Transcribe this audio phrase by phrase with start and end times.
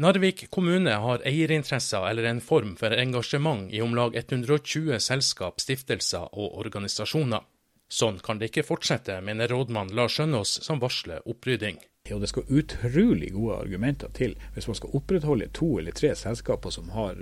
[0.00, 6.30] Narvik kommune har eierinteresser eller en form for engasjement i om lag 120 selskap, stiftelser
[6.32, 7.44] og organisasjoner.
[7.92, 11.82] Sånn kan det ikke fortsette, mener rådmann Lars Skjønås, som varsler opprydding.
[12.14, 16.70] Og Det skal utrolig gode argumenter til hvis man skal opprettholde to eller tre selskaper
[16.70, 17.16] som har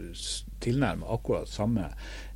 [0.60, 1.84] tilnærmet akkurat samme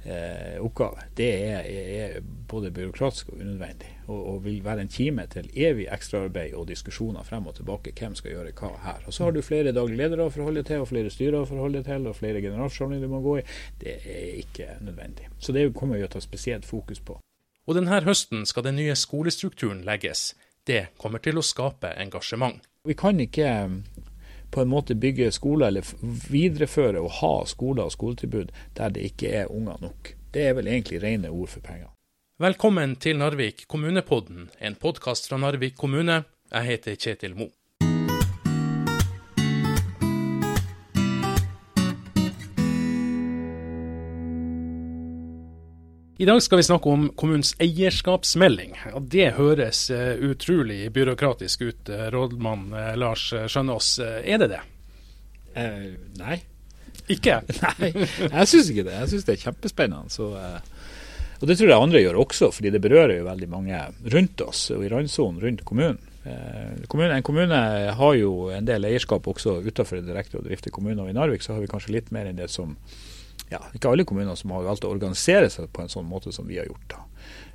[0.04, 1.06] eh, oppgave.
[1.16, 5.88] Det er, er, både byråkratisk og unødvendig, og, og, vil være en kime til evig
[5.92, 7.94] ekstraarbeid og diskusjoner frem og tilbake.
[7.98, 9.02] Hvem skal gjøre hva her.
[9.06, 11.82] Og Så har du flere daglige ledere å forholde til, og flere styrer å forholde
[11.82, 13.44] til, og flere generalforsamlinger du må gå i.
[13.80, 15.28] Det er ikke nødvendig.
[15.38, 17.18] Så det kommer vi å ta spesielt fokus på.
[17.66, 20.32] Og denne høsten skal den nye skolestrukturen legges.
[20.66, 22.60] Det kommer til å skape engasjement.
[22.86, 23.80] Vi kan ikke um,
[24.54, 25.86] på en måte bygge skoler eller
[26.30, 30.12] videreføre og ha skoler og skoletilbud der det ikke er unger nok.
[30.32, 31.90] Det er vel egentlig rene ord for penger.
[32.42, 36.22] Velkommen til Narvik kommunepodden, en podkast fra Narvik kommune.
[36.52, 37.61] Jeg heter Kjetil Moe.
[46.16, 48.74] I dag skal vi snakke om kommunens eierskapsmelding.
[48.92, 53.94] Og det høres uh, utrolig byråkratisk ut, uh, rådmann uh, Lars Skjønås.
[54.20, 54.60] er det det?
[56.20, 56.36] nei.
[57.12, 57.38] Ikke?
[57.64, 58.98] nei, jeg syns ikke det.
[58.98, 60.12] Jeg syns det er kjempespennende.
[60.12, 60.28] Så,
[61.40, 63.80] og det tror jeg andre gjør også, fordi det berører jo veldig mange
[64.14, 66.00] rundt oss og i randsonen rundt kommunen.
[66.24, 67.58] En kommune
[67.98, 71.56] har jo en del eierskap også utenfor direkte å drifte kommune, Og i Narvik så
[71.56, 72.76] har vi kanskje litt mer enn det som
[73.52, 76.48] ja, ikke alle kommuner som har valgt å organisere seg på en sånn måte som
[76.48, 76.88] vi har gjort.
[76.94, 77.02] da.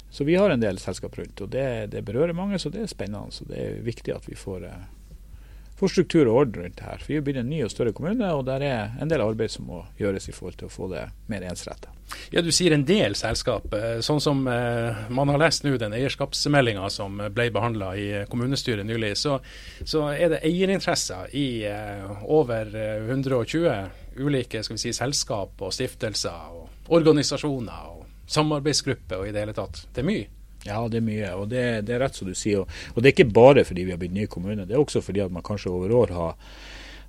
[0.09, 2.92] Så vi har en del selskap rundt, og det, det, berører mange, så det er
[2.92, 3.34] spennende.
[3.36, 4.86] Så det er viktig at vi får, uh,
[5.78, 7.02] får struktur og orden rundt det her.
[7.03, 9.67] For vi blir en ny og større kommune, og der er en del arbeid som
[9.70, 11.94] må gjøres i forhold til å få det mer ensrettet.
[12.31, 13.67] Ja, Du sier en del selskap.
[13.75, 18.88] Eh, sånn som uh, man har lest nå den eierskapsmeldinga som ble behandla i kommunestyret
[18.88, 19.38] nylig, så,
[19.84, 21.47] så, er det eierinteresser i
[22.23, 22.72] over
[23.12, 23.67] 120
[24.17, 29.56] ulike skal vi si, selskap og stiftelser og organisasjoner og samarbeidsgrupper og i det hele
[29.56, 29.86] tatt.
[29.94, 30.25] Det er mye.
[30.67, 31.35] Ja, det er mye.
[31.39, 32.63] Og det, det er rett som du sier.
[32.63, 34.67] Og, og, det er ikke bare fordi vi har blitt ny kommune.
[34.67, 36.35] Det er også fordi at man kanskje over år har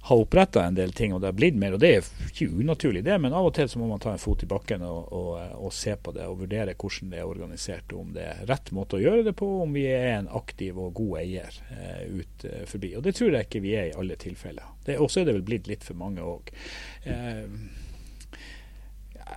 [0.08, 1.74] har en del ting, og det har blitt mer.
[1.74, 4.22] og Det er ikke unaturlig, det, men av og til så må man ta en
[4.22, 7.92] fot i bakken og, og, og, se på det og vurdere hvordan det er organisert.
[7.92, 10.94] Om det er rett måte å gjøre det på, om vi er en aktiv og
[10.96, 12.94] god eier eh, ut eh, forbi.
[12.96, 14.72] Og Det tror jeg ikke vi er i alle tilfeller.
[14.96, 16.54] Og så er det vel blitt litt for mange òg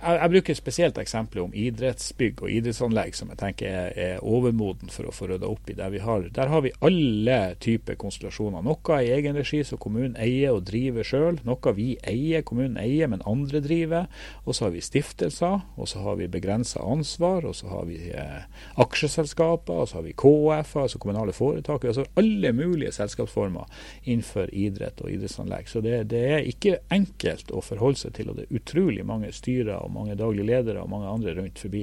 [0.00, 4.90] jeg, jeg, bruker spesielt eksempel om idrettsbygg og idrettsanlegg som jeg tenker er, er overmoden
[4.92, 5.76] for å få rydda opp i.
[5.78, 8.64] Der, har, der har vi alle typer konstellasjoner.
[8.64, 11.40] Noe i egen regi som kommunen eier og driver sjøl.
[11.46, 14.08] Noe vi eier, kommunen eier, men andre driver.
[14.46, 17.98] Og så har vi stiftelser, og så har vi begrensa ansvar, og så har vi
[18.10, 18.48] eh,
[18.82, 21.86] aksjeselskaper, og så har vi KF-er, altså kommunale foretak.
[21.90, 23.68] Altså alle mulige selskapsformer
[24.04, 25.70] innenfor idrett og idrettsanlegg.
[25.70, 29.32] Så det, det er ikke enkelt å forholde seg til, og det er utrolig mange
[29.34, 31.82] styrer og mange daglige ledere og mange andre rundt forbi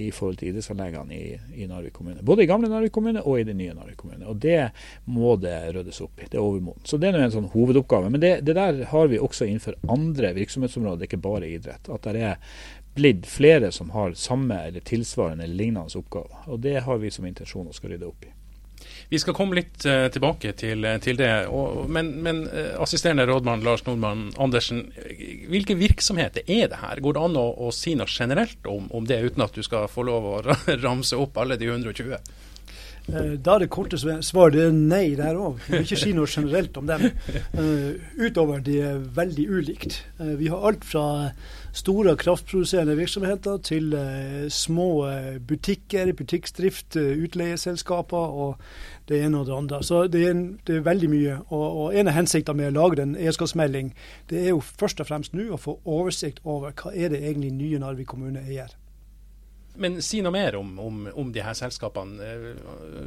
[0.00, 2.22] i forhold til idrettsanleggene i, i, Narvik kommune.
[2.26, 4.26] Både i gamle Narvik kommune og i den nye Narvik kommune.
[4.30, 4.70] Og Det
[5.10, 6.28] må det ryddes opp i.
[6.30, 6.84] Det er overmoden.
[6.84, 8.10] Så det er en sånn hovedoppgave.
[8.10, 11.90] Men det, det, der har vi også innenfor andre virksomhetsområder, ikke bare idrett.
[11.92, 12.60] At det er
[12.94, 16.44] blitt flere som har samme eller tilsvarende lignende oppgaver.
[16.46, 18.34] Og Det har vi som intensjon å skal rydde opp i.
[19.10, 21.30] Vi skal komme litt uh, tilbake til, eh, til det.
[21.50, 24.84] Og, men, men uh, assisterende rådmann Lars Nordmann Andersen,
[25.50, 27.02] hvilke virksomheter er det her?
[27.02, 29.90] Går det an å, å si noe generelt om, om, det, uten at du skal
[29.90, 30.36] få lov å
[30.86, 32.14] ramse opp alle de 120?
[33.10, 35.58] Da er det korte svar det er nei der òg.
[35.66, 37.08] Vi vil ikke si noe generelt om dem.
[37.56, 40.00] Uh, utover det er veldig ulikt.
[40.20, 41.06] Uh, vi har alt fra
[41.76, 43.92] store kraftproduserende virksomheter til
[44.50, 45.06] små
[45.46, 48.56] butikker, butikkdrift, utleieselskaper og
[49.10, 49.82] det ene og det andre.
[49.86, 51.38] Så det er, det er veldig mye.
[51.48, 53.94] Og, og En av hensiktene med å lage en eierskapsmelding,
[54.30, 57.54] det er jo først og fremst nå å få oversikt over hva er det egentlig
[57.54, 58.74] nye Narvik kommune eier.
[59.80, 62.32] Men si noe mer om, om, om de her selskapene.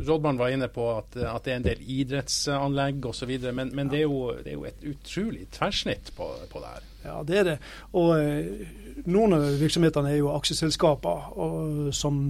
[0.08, 3.34] Rådmann Rådmannen var inne på at, at, det er en del idrettsanlegg osv.
[3.52, 6.90] Men, men det, er jo, det, er jo, et utrolig tverrsnitt på, på det her.
[7.04, 7.58] Ja, det er det.
[8.00, 8.70] Og eh,
[9.12, 12.22] noen av virksomhetene er jo aksjeselskaper som,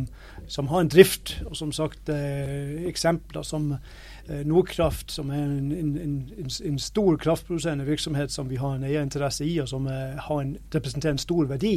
[0.47, 1.37] som, har en drift.
[1.45, 6.17] Og som sagt eh, eksempler som eh, Nordkraft, som er en, en, en,
[6.49, 11.19] en, stor kraftproduserende virksomhet som vi har en eierinteresse i, og som har en, representerer
[11.19, 11.75] en stor verdi.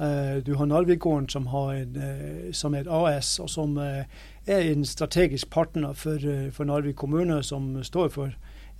[0.00, 4.04] Eh, du har Narvikgården, som, eh, som, er et AS, og som er
[4.46, 6.18] en strategisk partner for,
[6.50, 8.30] for Narvik kommune, som står for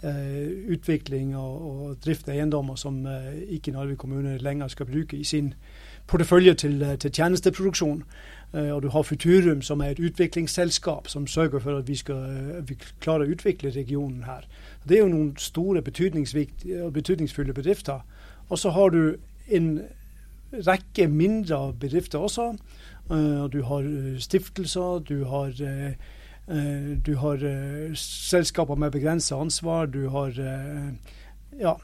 [0.04, 5.16] Eh, utvikling og, og drift av eiendommer som eh, ikke Narvik kommune lenger skal bruke
[5.16, 5.54] i sin
[6.10, 8.02] portefølje til, til tjenesteproduksjon.
[8.54, 12.76] Og du har Futurum, som er et utviklingsselskap som sørger for at vi skal vi
[13.00, 14.44] klarer å utvikle regionen her.
[14.84, 18.04] Det er jo noen store betydningsfulle bedrifter.
[18.48, 19.16] Og så har du
[19.48, 19.80] en
[20.66, 22.52] rekke mindre bedrifter også.
[23.52, 23.86] Du har
[24.22, 25.50] stiftelser, du har
[26.46, 29.86] Eh, du har eh, selskaper med begrenset ansvar.
[29.86, 30.90] Du har eh,
[31.60, 31.78] ja,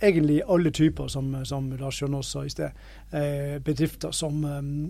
[0.00, 2.70] egentlig alle typer, som, som Lars Jørn sa i sted.
[3.64, 4.44] bedrifter som,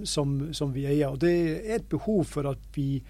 [0.04, 1.10] som, som, vi eier.
[1.10, 3.02] Og Det er et behov for at vi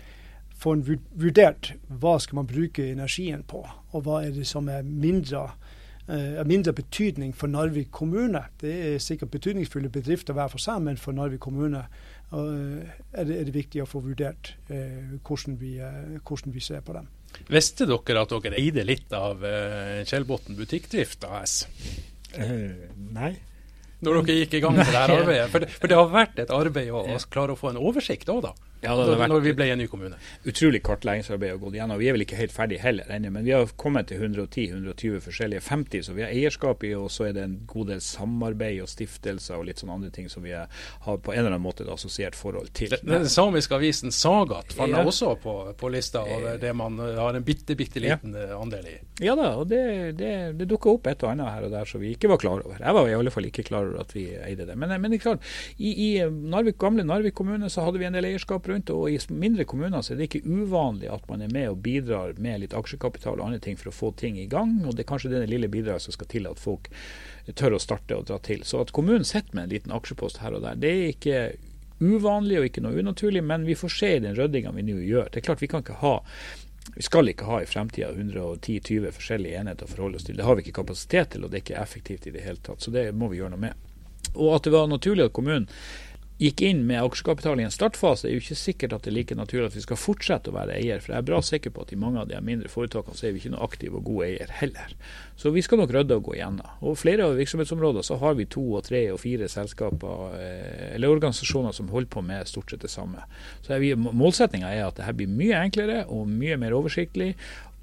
[0.56, 0.82] får
[1.14, 5.48] vurdert hva skal man bruke energien på, og hva er det som er mindre
[6.10, 8.40] av mindre betydning for Narvik kommune.
[8.60, 11.84] Det er sikkert betydningsfulle bedrifter hver for seg, men for Narvik kommune
[12.32, 16.62] Eh, er det, er det viktig å få vurdert eh, hvordan vi, eh, hvordan, vi,
[16.64, 17.10] ser på dem.
[17.52, 19.44] Visste dere at dere eide litt av
[20.08, 21.62] Kjellbotn Butikkdrift AS?
[22.32, 23.34] Uh, nei.
[24.04, 25.48] Når dere gikk i gang med dette arbeidet?
[25.52, 28.32] For det, for det, har vært et arbeid å, å klare å få en oversikt
[28.32, 28.71] òg, da?
[28.82, 30.16] Ja, vært, når vi ble en ny kommune.
[30.48, 32.00] Utrolig kartleggingsarbeid å gå gjennom.
[32.00, 35.62] Vi er vel ikke helt ferdig heller ennå, men vi har kommet til 110-120 forskjellige
[35.62, 38.90] 50, så vi har eierskap i, og så er det en god del samarbeid og
[38.90, 40.66] stiftelser og litt sånne andre ting som vi har
[41.06, 42.90] på en eller annen måte et assosiert forhold til.
[42.96, 45.12] Den, den samiske avisen Sagat faller ja.
[45.12, 48.48] også på, på, lista over det man har en bitte, bitte liten ja.
[48.48, 48.96] Eh, andel i.
[49.22, 49.82] Ja da, og det,
[50.18, 52.64] det, det dukker opp et og annet her og der som vi ikke var klar
[52.64, 52.80] over.
[52.82, 54.74] Jeg var i alle fall ikke klar over at vi eide det.
[54.74, 58.18] Men, men det er klart, i, i Narvik, gamle Narvik kommune så hadde vi en
[58.18, 58.90] del eierskap rundt.
[58.90, 62.34] og I mindre kommuner så er det ikke uvanlig at man er med og bidrar
[62.42, 64.80] med litt aksjekapital og andre ting for å få ting i gang.
[64.86, 66.90] og Det er kanskje det lille bidraget som skal til at folk
[67.54, 68.64] tør å starte og dra til.
[68.64, 71.38] Så at kommunen sitter med en liten aksjepost her og der, det er ikke
[72.02, 75.30] uvanlig og ikke noe unaturlig, men vi får se i den ryddinga vi nå gjør.
[75.30, 76.18] Det er klart Vi kan ikke ha
[76.94, 80.36] vi skal ikke ha i fremtida 110-20 forskjellige enheter å forholde oss til.
[80.36, 82.82] Det har vi ikke kapasitet til, og det er ikke effektivt i det hele tatt.
[82.82, 83.92] Så det må vi gjøre noe med.
[84.34, 85.68] Og at det var naturlig at kommunen
[86.42, 89.36] gikk inn med aksjekapital i en startfase, er jo ikke sikkert at det er like
[89.38, 91.02] naturlig at vi skal fortsette å være eier.
[91.02, 93.34] For jeg er bra sikker på at i mange av de mindre foretakene så er
[93.34, 94.94] vi ikke noe aktiv og god eier heller.
[95.38, 96.78] Så vi skal nok rydde og gå igjennom.
[96.82, 101.14] Og flere av virksomhetsområdene så har vi to og tre og fire selskaper eh, eller
[101.14, 103.26] organisasjoner som holder på med stort sett det samme.
[103.62, 107.34] Så Målsettinga er at dette blir mye enklere og mye mer oversiktlig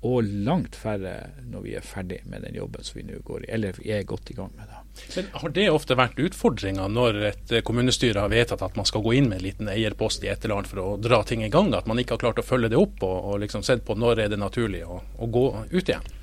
[0.06, 1.16] og langt færre
[1.50, 4.32] når vi er ferdig med den jobben som vi nå går i, eller er godt
[4.32, 4.68] i gang med.
[4.70, 4.79] det.
[5.15, 9.15] Men Har det ofte vært utfordringa når et kommunestyre har vedtatt at man skal gå
[9.18, 11.71] inn med en liten eierpost i et eller annet for å dra ting i gang,
[11.77, 14.25] at man ikke har klart å følge det opp og, og liksom sett på når
[14.25, 16.15] er det naturlig å, å gå ut igjen?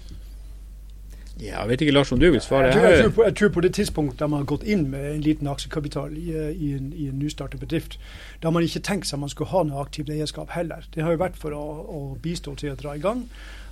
[1.37, 2.71] Ja, jeg vet ikke, Lars, om du vil svare?
[2.71, 4.87] Jeg tror, jeg, tror på, jeg tror, på, det tidspunktet da man har gått inn
[4.89, 7.99] med en liten aksjekapital i, i, en, i en nystartet bedrift,
[8.41, 10.89] da har man ikke tenkt seg at man skulle ha noe aktivt eierskap heller.
[10.95, 13.27] Det har jo vært for å, å bistå til å dra i gang.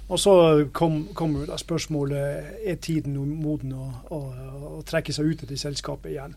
[0.09, 0.35] Og så
[0.73, 4.19] kommer kom spørsmålet er tiden moden å, å,
[4.79, 6.35] å, trekke seg ut av det selskapet igjen.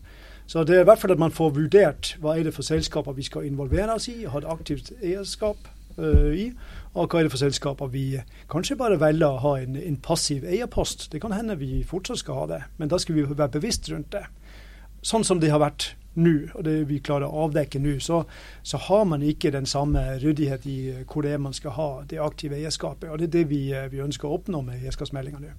[0.48, 3.12] Så det er i hvert fall at man får vurdert hva er det for selskaper
[3.12, 5.68] vi skal involvere oss i, ha et aktivt eierskap
[5.98, 6.48] uh, i,
[6.94, 8.06] og hva er det for selskaper vi
[8.48, 11.10] kanskje bare velger å ha en, en passiv eierpost.
[11.12, 14.14] Det kan hende vi fortsatt skal ha det, men da skal vi være bevisst rundt
[14.16, 14.24] det.
[15.04, 18.22] Sånn som det har vært nå, og det vi klarer å avdekke nå, så,
[18.62, 22.20] så, har man ikke den samme ryddighet i hvor det er man skal ha det
[22.22, 23.10] aktive eierskapet.
[23.10, 25.54] og Det er det vi, eh, vi ønsker å oppnå med eierskapsmeldinga nå.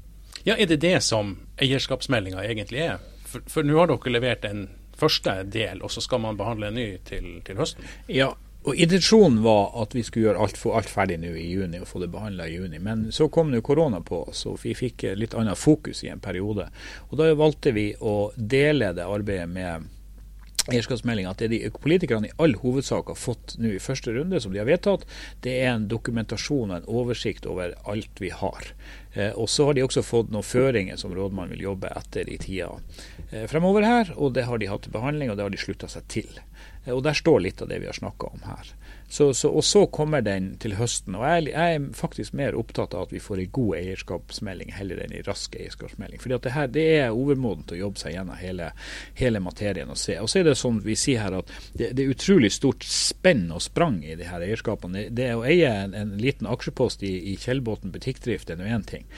[0.46, 3.00] Ja, Er det det som eierskapsmeldinga egentlig er?
[3.26, 4.70] For, for nå har dere levert en
[5.00, 7.88] første del, og så skal man behandle en ny til, til høsten?
[8.08, 8.34] Ja,
[8.68, 11.88] og Intensjonen var at vi skulle gjøre alt, få alt ferdig nå i juni og
[11.88, 12.82] få det behandla i juni.
[12.84, 16.20] Men så kom nå korona på oss, og vi fikk litt annet fokus i en
[16.20, 16.68] periode.
[17.10, 19.88] Og Da valgte vi å dele det arbeidet med
[20.72, 24.54] eierskapsmeldinga at det de politikerne i all hovedsak har fått nå i første runde, som
[24.54, 25.06] de har vedtatt,
[25.46, 28.72] det er en dokumentasjon og en oversikt over alt vi har.
[29.14, 32.38] Eh, og Så har de også fått noen føringer som rådmann vil jobbe etter i
[32.42, 32.72] tida
[33.32, 34.14] eh, fremover her.
[34.18, 36.40] og Det har de hatt til behandling, og det har de slutta seg til.
[36.90, 38.74] Eh, og Der står litt av det vi har snakka om her.
[39.10, 41.16] Så, så, og så kommer den til høsten.
[41.18, 45.02] og jeg, jeg, er faktisk mer opptatt av at vi får en god eierskapsmelding heller
[45.02, 46.22] enn en rask eierskapsmelding.
[46.22, 48.70] Fordi det, det er overmodent å jobbe seg gjennom hele,
[49.18, 50.20] hele, materien og se.
[50.22, 53.48] Og så er det sånn vi sier her at det, det er utrolig stort spenn
[53.50, 55.08] og sprang i de her eierskapene.
[55.10, 58.86] Det, det å eie en, en liten aksjepost i, i Kjellbotn butikkdrift er nå én
[58.86, 59.10] ting.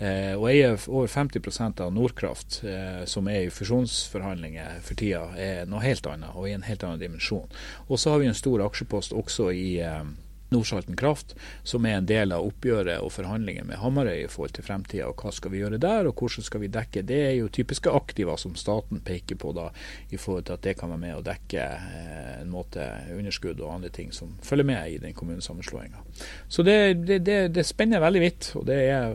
[0.00, 5.68] Eh, og eier over 50% av Nordkraft, eh, som er i fusjonsforhandlinger for tida, er
[5.68, 7.50] noe helt annet og i en helt annen dimensjon.
[7.88, 10.04] Og så har vi en stor aksjepost også i eh,
[10.50, 14.66] Nordsalten Kraft, som er en del av oppgjøret og forhandlinger med Hamarøy i forhold til
[14.66, 15.06] fremtida.
[15.10, 17.04] Og hva skal vi gjøre der, og hvordan skal vi dekke.
[17.06, 19.68] Det er jo typiske aktiva som staten peker på da,
[20.10, 23.76] i forhold til at det kan være med å dekke eh, en måte underskudd og
[23.76, 26.02] andre ting som følger med i den kommunesammenslåinga.
[26.48, 28.50] Så det, det, det, det spenner veldig vidt.
[28.56, 29.14] og det er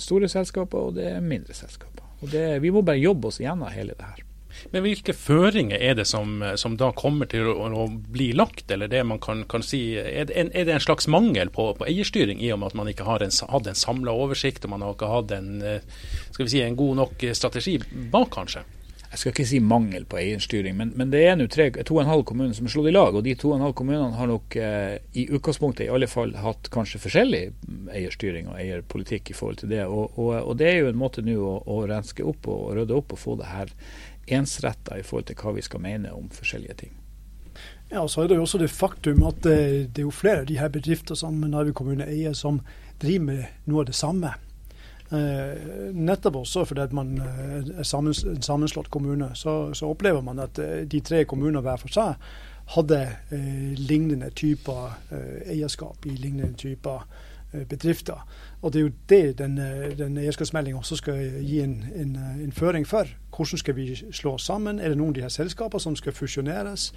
[0.00, 2.04] store selskaper og det er mindre selskaper.
[2.22, 4.20] Og det, Vi må bare jobbe oss gjennom hele det her.
[4.70, 8.90] Men hvilke føringer er det som, som da kommer til å, å, bli lagt, eller
[8.92, 11.86] det man kan, kan si er det, en, er det, en, slags mangel på, på,
[11.88, 14.84] eierstyring i og med at man ikke har en, hatt en samla oversikt og man
[14.84, 15.50] har ikke hatt en,
[16.30, 17.78] skal vi si, en god nok strategi
[18.12, 18.64] bak, kanskje?
[19.12, 22.08] Jeg skal ikke si mangel på eierstyring, men, men det er nå to og en
[22.08, 23.12] halv kommuner som er slått i lag.
[23.12, 26.32] Og de to og en halv kommunene har nok eh, i utgangspunktet i alle fall
[26.40, 27.42] hatt kanskje forskjellig
[27.92, 29.82] eierstyring og eierpolitikk i forhold til det.
[29.84, 32.78] Og, og, og det er jo en måte nå å, å, renske opp og, og
[32.78, 33.74] rydde opp og få det her
[34.32, 36.96] ensretta i forhold til hva vi skal mene om forskjellige ting.
[37.92, 39.58] Ja, og så er det jo også det faktum at det,
[39.92, 42.62] det er jo flere av de her bedrifter som Narvik kommune eier, som
[43.02, 44.32] driver med noe av det samme.
[45.12, 50.40] Eh, nettopp også fordi man eh, er sammens, en sammenslått kommune, så, så, opplever man
[50.40, 52.14] at eh, de tre kommunene hver for seg
[52.72, 53.00] hadde
[53.30, 57.04] eh, lignende typer eh, eierskap i lignende typer
[57.52, 58.24] eh, bedrifter.
[58.62, 59.60] Og Det er jo det den,
[59.98, 63.08] den eierskapsmeldinga også skal gi en, en, en, føring for.
[63.36, 64.78] Hvordan skal vi slå sammen?
[64.78, 66.92] Er det noen av de her selskapene som skal fusjoneres?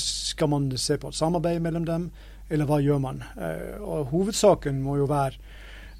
[0.00, 2.10] skal man se på et samarbeid mellom dem,
[2.50, 3.22] eller hva gjør man?
[3.80, 5.36] og Hovedsaken må jo være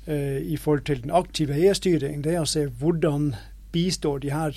[0.07, 3.33] i forhold til den aktive eierstyring, det er å se hvordan
[3.73, 4.57] bistår de her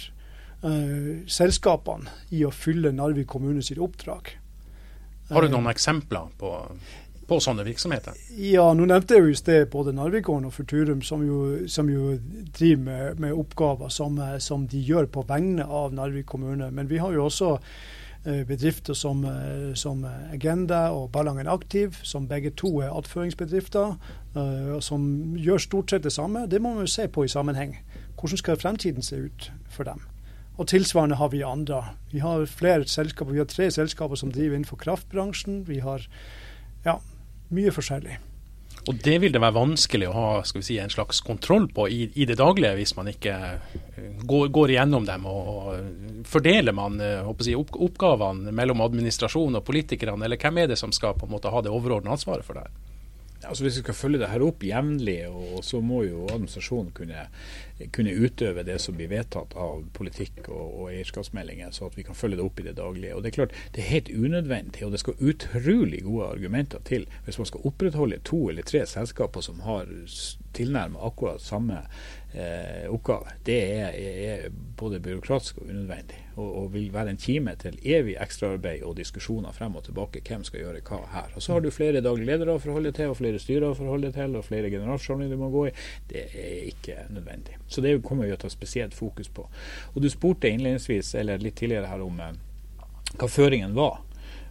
[0.63, 4.33] uh, selskapene i å fylle Narvik kommune sitt oppdrag.
[5.29, 6.51] Har du noen eksempler på,
[7.27, 8.15] på sånne virksomheter?
[8.39, 12.15] Ja, nå nevnte jeg jo i sted både Narvikgården og Futurum, som jo, som jo
[12.55, 16.71] driver med, med oppgaver som, som, de gjør på vegne av Narvik kommune.
[16.71, 18.06] Men vi har jo også Eh,
[18.47, 23.95] bedrifter som, eh, som, Agenda og Ballangen Aktiv, som begge to er attføringsbedrifter,
[24.35, 26.47] eh, som gjør stort sett det samme.
[26.47, 27.77] Det må man jo se på i sammenheng.
[28.19, 30.01] Hvordan skal fremtiden se ut for dem?
[30.57, 31.83] Og Tilsvarende har vi andre.
[32.11, 35.67] Vi har flere selskaper, vi har tre selskaper som driver innenfor kraftbransjen.
[35.67, 36.07] Vi har
[36.85, 36.97] ja,
[37.49, 38.17] mye forskjellig.
[38.87, 42.27] Og Det vil det være vanskelig å ha si, en slags kontroll på i, i
[42.29, 45.25] det daglige, hvis man ikke eh, går, går igjennom dem.
[45.27, 50.71] og, og Fordeler man eh, si, opp, oppgavene mellom administrasjon og politikerne, eller hvem er
[50.71, 52.69] det som skal på en måte ha det overordnede ansvaret for det?
[53.47, 55.19] Altså Hvis vi skal følge det her opp jevnlig,
[55.63, 57.27] så må jo administrasjonen kunne
[57.93, 62.17] kunne utøve det som blir vedtatt av politikk og, og, eierskapsmeldinger, så at vi kan
[62.17, 63.15] følge det opp i det daglige.
[63.15, 67.05] Og Det er klart, det er helt unødvendig, og det skal utrolig gode argumenter til
[67.25, 69.91] hvis man skal opprettholde to eller tre selskaper som har
[70.57, 71.83] tilnærmet akkurat samme
[72.33, 73.33] eh, oppgave.
[73.45, 78.15] Det er, er, både byråkratisk og unødvendig, og, og, vil være en kime til evig
[78.21, 80.21] ekstraarbeid og diskusjoner frem og tilbake.
[80.27, 81.31] Hvem skal gjøre hva her.
[81.35, 84.11] Og Så har du flere daglige ledere å forholde til, og flere styrer å forholde
[84.15, 85.75] til, og flere generalforsamlinger du må gå i.
[86.09, 87.57] Det er ikke nødvendig.
[87.67, 89.47] Så det kommer vi å ta spesielt fokus på.
[89.95, 92.35] Og Du spurte innledningsvis, eller litt tidligere her, om eh,
[93.17, 94.03] hva føringen var.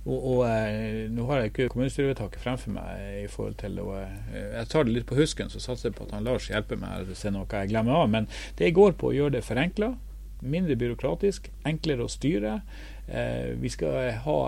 [0.07, 4.53] Og, og eh, Nå har jeg ikke kommunestyrevedtaket fremfor meg i forhold til og, eh,
[4.55, 7.11] Jeg tar det litt på husken, så satser jeg på at han Lars hjelper meg
[7.11, 8.11] å se noe jeg glemmer av.
[8.13, 9.97] Men det går på å gjøre det forenkla,
[10.47, 12.61] mindre byråkratisk, enklere å styre.
[13.09, 14.39] Eh, vi skal ha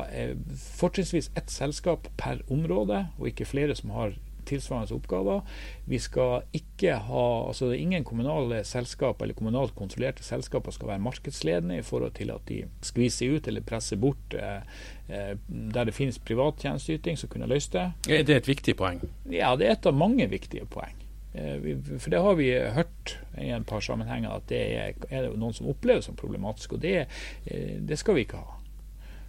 [0.79, 4.15] fortrinnsvis ett selskap per område, og ikke flere som har
[4.49, 5.41] tilsvarende oppgaver.
[5.89, 11.79] Vi skal ikke ha, altså Ingen kommunale selskap eller kommunalt kontrollerte selskaper skal være markedsledende
[11.79, 14.63] i forhold til at de skviser ut eller presser bort eh,
[15.09, 17.91] eh der det finnes privat tjenesteyting som kunne løst det.
[18.09, 19.01] Er det et viktig poeng?
[19.31, 20.97] Ja, det er et av mange viktige poeng.
[21.35, 25.39] Eh, for det har vi hørt i et par sammenhenger at det er, er det
[25.39, 26.77] noen som opplever som problematisk.
[26.77, 27.07] Og det,
[27.47, 28.58] eh, det skal vi ikke ha.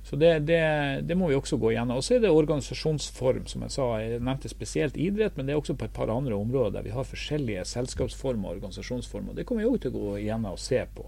[0.09, 0.61] Så det, det,
[1.05, 1.99] det, må vi også gå igjennom.
[1.99, 3.83] Og så er det organisasjonsform, som jeg sa.
[4.01, 6.93] Jeg nevnte spesielt idrett, men det er også på et par andre områder der vi
[6.95, 9.35] har forskjellige selskapsformer og organisasjonsformer.
[9.37, 11.03] Det kommer vi også til å gå igjennom og se på.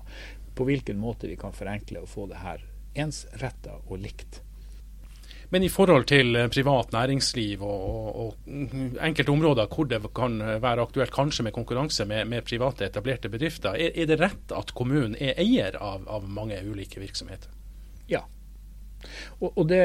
[0.53, 2.61] På hvilken måte vi kan forenkle og få det her
[3.01, 4.37] ensretta og likt.
[5.49, 10.37] Men i forhold til eh, privat næringsliv og, og, og, enkelte områder hvor det kan
[10.61, 14.75] være aktuelt kanskje med konkurranse med, med private etablerte bedrifter, er, er, det rett at
[14.77, 17.49] kommunen er eier av, av mange ulike virksomheter?
[18.11, 18.21] Ja,
[19.39, 19.81] og, og, det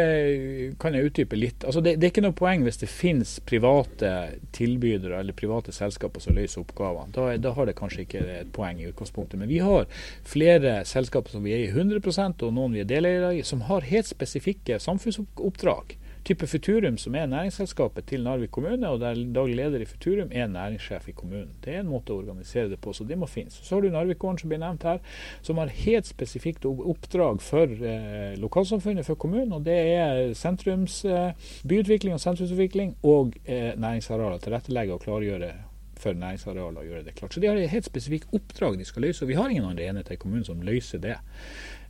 [0.82, 1.66] kan jeg utdype litt.
[1.66, 4.12] Altså det, det, er ikke noe poeng hvis det finnes private
[4.56, 7.12] tilbydere eller private selskaper som løser oppgavene.
[7.16, 9.40] Da, da, har det kanskje ikke et poeng i utgangspunktet.
[9.40, 9.86] Men vi har
[10.26, 12.02] flere selskaper som vi er i 100
[12.46, 15.96] og noen vi er deleiere i, som har helt spesifikke samfunnsoppdrag
[16.26, 20.46] type Futurum, som er næringsselskapet til Narvik kommune, og der daglig leder i Futurum er
[20.50, 21.52] næringssjef i kommunen.
[21.64, 23.60] Det er en måte å organisere det på, så det må finnes.
[23.62, 24.98] Så har du Narvikgården, som blir nevnt her,
[25.46, 29.54] som har helt spesifikt oppdrag for eh, lokalsamfunnet, for kommunen.
[29.56, 31.32] og Det er sentrums, eh,
[31.64, 34.42] byutvikling og sentrumsutvikling og eh, næringsarealer.
[34.42, 35.54] Tilrettelegge og klargjøre
[35.96, 37.34] for næringsarealer og gjøre det klart.
[37.34, 39.88] Så de har et helt spesifikt oppdrag de skal løse, og vi har ingen andre
[39.88, 41.16] enheter i kommunen som løser det.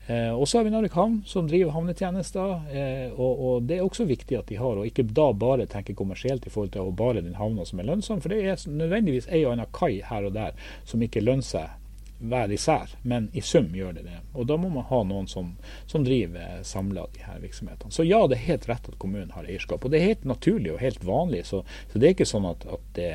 [0.07, 2.53] Eh, og så har vi Narvik havn, som driver havnetjenester.
[2.71, 5.97] Eh, og, og, Det er også viktig at de har, og ikke da bare tenke
[5.99, 8.23] kommersielt i forhold til å bare den havna som er lønnsom.
[8.23, 10.55] For det er nødvendigvis ei og anna kai her og der
[10.87, 11.75] som ikke lønner seg
[12.17, 14.21] hver især, men i sum gjør det det.
[14.33, 15.51] Og da må man ha noen som,
[15.87, 17.93] som driver samla de her virksomhetene.
[17.93, 19.85] Så ja, det er helt rett at kommunen har eierskap.
[19.85, 21.45] Og det er helt naturlig og helt vanlig.
[21.51, 21.61] Så,
[21.93, 23.11] så det er ikke sånn at, at det,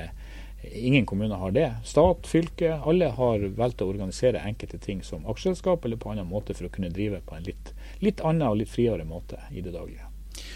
[0.64, 1.68] ingen kommuner har det.
[1.86, 6.54] Stat, fylke, alle har valgt å organisere enkelte ting som aksjeselskap eller på annen måte
[6.58, 9.76] for å kunne drive på en litt, litt annen og litt friere måte i det
[9.76, 10.12] daglige.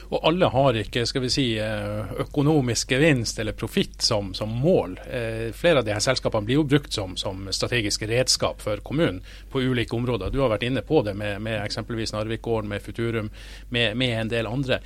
[0.09, 4.99] Og alle har ikke skal vi si, eh, økonomisk gevinst eller profitt som, som, mål.
[5.09, 9.21] Eh, flere av her selskapene blir jo brukt som, som strategiske redskap for kommunen
[9.51, 10.31] på ulike områder.
[10.31, 13.31] Du har vært inne på det med, med eksempelvis Narvikgården, med Futurum,
[13.69, 14.79] med, med, en del andre.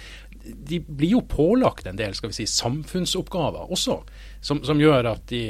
[0.53, 3.99] De blir jo pålagt en del skal vi si, samfunnsoppgaver også,
[4.41, 5.43] som, som gjør at de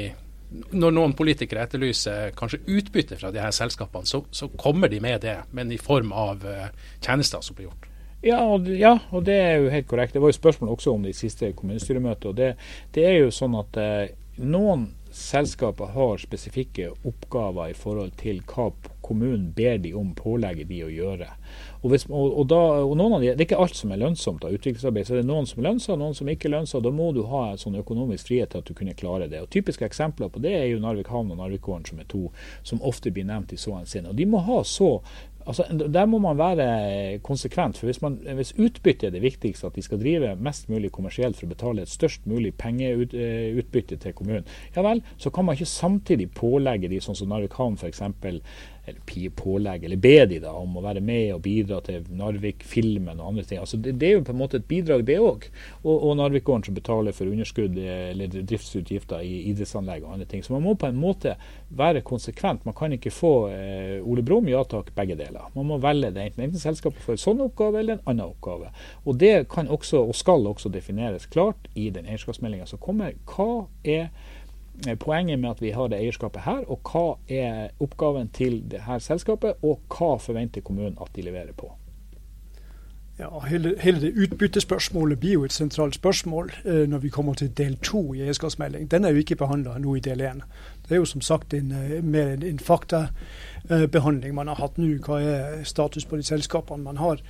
[0.50, 5.22] når noen politikere etterlyser kanskje utbytte fra de her selskapene, så, så, kommer de med
[5.22, 6.66] det, men i form av uh,
[6.98, 7.86] tjenester som blir gjort.
[8.26, 10.12] Ja og, ja, og det er jo helt korrekt.
[10.12, 12.28] Det var jo spørsmål også om det i siste kommunestyremøte.
[12.28, 12.50] og det,
[12.94, 14.10] det, er jo sånn at eh,
[14.44, 18.70] noen selskaper har spesifikke oppgaver i forhold til hva
[19.10, 21.26] kommunen ber de om, pålegger de å gjøre.
[21.80, 24.54] Og, hvis, og, og, da, og de, Det er ikke alt som er lønnsomt av
[24.54, 25.06] utviklingsarbeid.
[25.08, 26.84] så Det er noen som er lønnsomt, noen som ikke er lønnsomt.
[26.84, 29.42] Da må du ha en sånn økonomisk frihet til at du kunne klare det.
[29.42, 32.22] Og Typiske eksempler på det er jo Narvik havn og Narvikgården, som er to
[32.62, 34.12] som ofte blir nevnt i så henseende.
[34.12, 34.92] Og De må ha så
[35.46, 37.78] Altså, der må man være konsekvent.
[37.78, 41.36] for hvis, man, hvis utbytte er det viktigste, at de skal drive mest mulig kommersielt
[41.36, 44.44] for å betale et størst mulig pengeutbytte til kommunen,
[44.76, 48.02] ja vel, så kan man ikke samtidig pålegge de, sånn som Narvik havn f.eks.,
[48.90, 53.28] eller pålegge, eller be de da om å være med og bidra til Narvik-filmen og
[53.28, 53.60] andre ting.
[53.60, 55.46] Altså det, det, er jo på en måte et bidrag, det òg.
[55.84, 60.42] Og, og Narvikgården som betaler for underskudd eller driftsutgifter i idrettsanlegg og andre ting.
[60.44, 61.36] Så man må på en måte
[61.68, 62.64] være konsekvent.
[62.66, 65.29] Man kan ikke få eh, Ole Brumm ja takk, begge deler.
[65.54, 68.72] Man må velge det enten, enten selskapet får en sånn oppgave eller en annen oppgave.
[69.04, 73.14] Og det kan også, og skal også defineres klart i den eierskapsmeldinga som kommer.
[73.30, 74.10] Hva er
[74.86, 78.86] Eh, poenget med at vi har det eierskapet her, og hva er oppgaven til det
[78.86, 81.68] her selskapet, og hva forventer kommunen at de leverer på?
[83.20, 87.50] Ja, hele, hele det utbyttespørsmålet blir jo et sentralt spørsmål eh, når vi kommer til
[87.56, 88.90] del to i eierskapsmelding.
[88.90, 90.40] Den er jo ikke behandla nå i del én.
[90.88, 94.94] Det er jo som sagt en, eh, mer en, en faktabehandling man har hatt nå.
[95.04, 97.20] Hva er status på de selskapene man har?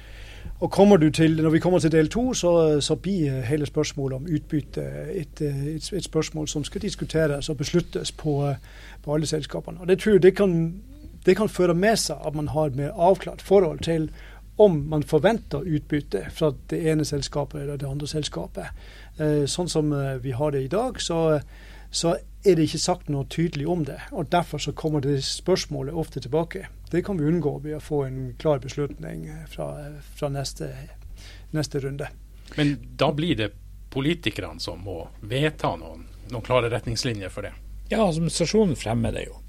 [0.61, 0.73] Og
[1.15, 4.83] til, Når vi kommer til del to, så, så, blir hele spørsmålet om utbytte
[5.15, 8.55] et, et, et, spørsmål som skal diskuteres og besluttes på,
[9.03, 9.81] på alle selskapene.
[9.81, 10.75] Og Det tror jeg det kan,
[11.27, 14.11] det kan føre med seg at man har mer avklart forhold til
[14.61, 18.67] om man forventer utbytte fra det ene selskapet eller det andre selskapet.
[19.17, 21.41] Eh, sånn som eh, vi har det i dag, så,
[21.91, 22.13] så
[22.45, 23.97] er det ikke sagt noe tydelig om det.
[24.13, 26.67] og Derfor så kommer det spørsmålet ofte tilbake.
[26.93, 29.73] Det kan vi unngå ved å få en klar beslutning fra,
[30.21, 30.69] fra neste,
[31.57, 32.13] neste, runde.
[32.61, 33.53] Men da blir det
[33.91, 37.57] politikerne som må vedta noen, noen klare retningslinjer for det?
[37.89, 39.41] Ja, administrasjonen fremmer det jo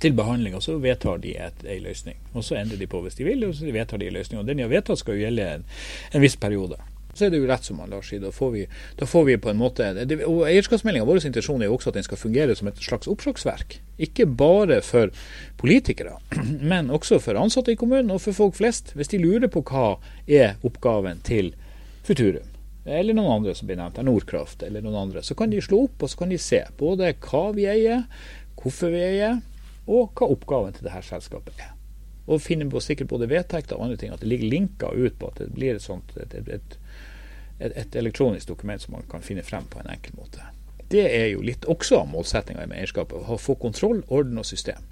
[0.00, 2.18] til behandling, og så vedtar de en løsning.
[2.34, 4.40] Og Så endrer de på hvis de vil, og så vedtar de en løsning.
[4.40, 5.64] Og Den de har vedtatt skal jo gjelde en,
[6.12, 6.76] en viss periode
[7.16, 8.20] så er det jo rett som han Lars sier.
[8.20, 8.62] Da får vi,
[8.98, 11.98] da får vi på en måte det, og Eierskapsmeldinga, vår intensjon er jo også at
[11.98, 13.78] den skal fungere som et slags oppslagsverk.
[14.04, 15.12] Ikke bare for
[15.60, 16.18] politikere,
[16.72, 18.92] men også for ansatte i kommunen og for folk flest.
[18.98, 19.96] Hvis de lurer på hva
[20.28, 21.54] er oppgaven til
[22.06, 22.52] Futurum,
[22.86, 26.04] eller noen andre som blir nevnt, Nordkraft eller noen andre, så kan de slå opp
[26.04, 28.04] og så kan de se både hva vi eier,
[28.60, 29.40] hvorfor vi eier,
[29.86, 31.72] og hva oppgaven til dette selskapet er.
[32.26, 35.30] Og finne på sikkert både vedtekter og andre ting, at det ligger linker ut på
[35.30, 36.78] at det blir et sånt et, et,
[37.60, 40.42] et elektronisk dokument som man kan finne frem på en enkel måte.
[40.90, 43.18] Det er jo litt også målsettinga med eierskapet.
[43.18, 44.82] Å få kontroll, orden og system.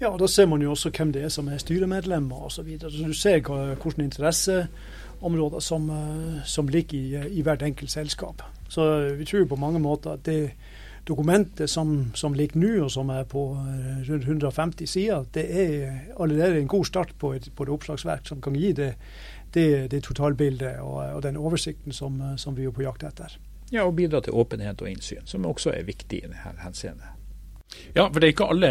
[0.00, 2.68] Ja, og Da ser man jo også hvem det er som er styremedlemmer osv.
[2.80, 8.42] Du ser hvilke interesseområder som, eh, som ligger i, i, hvert enkelt selskap.
[8.68, 10.52] Så vi tror på mange måter at det
[11.08, 16.14] dokumentet som, som ligger nå, og som er på eh, rundt 150 sider, det er
[16.20, 18.94] allerede en god start på et, på et oppslagsverk som kan gi det
[19.54, 23.38] det, det totalbildet og, og, den oversikten som, som, vi er på jakt etter.
[23.70, 27.16] Ja, og bidra til åpenhet og innsyn, som også er viktig i denne henseende.
[27.94, 28.70] Ja, for det er ikke alle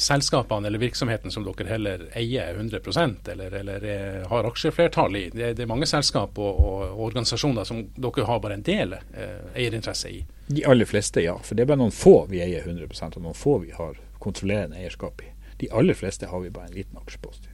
[0.00, 5.26] selskapene eller virksomheten som dere heller eier 100% eller, eller er, har aksjeflertall i.
[5.32, 9.44] Det, det, er mange selskap og, og, organisasjoner som dere har bare en del eh,
[9.52, 10.22] eierinteresse i.
[10.46, 11.38] De aller fleste, ja.
[11.40, 14.80] For det er bare noen få vi eier 100% og noen få vi har kontrollerende
[14.80, 15.30] eierskap i.
[15.60, 17.53] De aller fleste har vi bare en liten aksjepost i.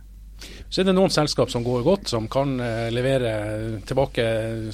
[0.71, 3.33] Så er det noen selskap som går godt, som kan eh, levere
[3.87, 4.25] tilbake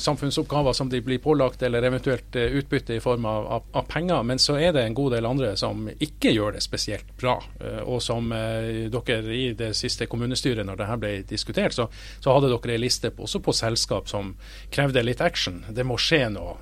[0.00, 4.20] samfunnsoppgaver som de blir pålagt, eller eventuelt eh, utbytte i form av, av, av, penger.
[4.28, 7.38] Men så er det en god del andre som ikke gjør det spesielt bra.
[7.60, 11.88] Eh, og som dere i det siste kommunestyret, når dette ble diskutert, så,
[12.20, 14.34] så hadde dere en liste også på selskap som
[14.74, 15.62] krevde litt action.
[15.72, 16.58] Det må skje noe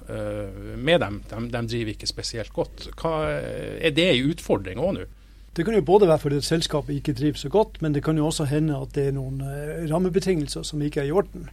[0.79, 1.21] med dem.
[1.31, 2.89] De, de driver ikke spesielt godt.
[3.01, 5.11] Hva, er det en utfordring òg nå?
[5.57, 8.27] Det kan jo både være fordi selskapet ikke driver så godt, men det kan jo
[8.27, 11.47] også hende at det er noen uh, rammebetingelser som ikke er i orden.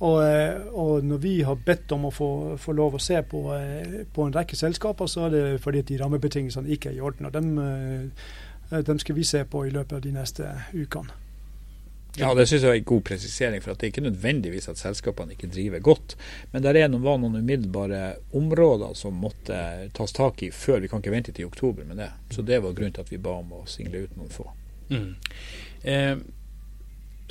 [0.00, 3.44] Og, uh, og når vi har bedt om å få, få lov å se på,
[3.52, 7.04] uh, på, en rekke selskaper, så er det fordi at de rammebetingelsene ikke er i
[7.04, 7.28] orden.
[7.28, 7.52] Og dem,
[8.72, 11.21] dem skal vi se på i løpet av de neste ukene.
[12.20, 13.62] Ja, det synes jeg er en god presisering.
[13.62, 16.16] for at Det er ikke nødvendigvis at selskapene ikke driver godt.
[16.52, 20.80] Men det var noen umiddelbare områder som måtte tas tak i før.
[20.80, 22.10] Vi kan ikke vente til oktober med det.
[22.30, 24.50] Så det var grunnen til at vi ba om å single ut noen få.
[24.90, 25.14] Mm.
[25.82, 26.16] Eh,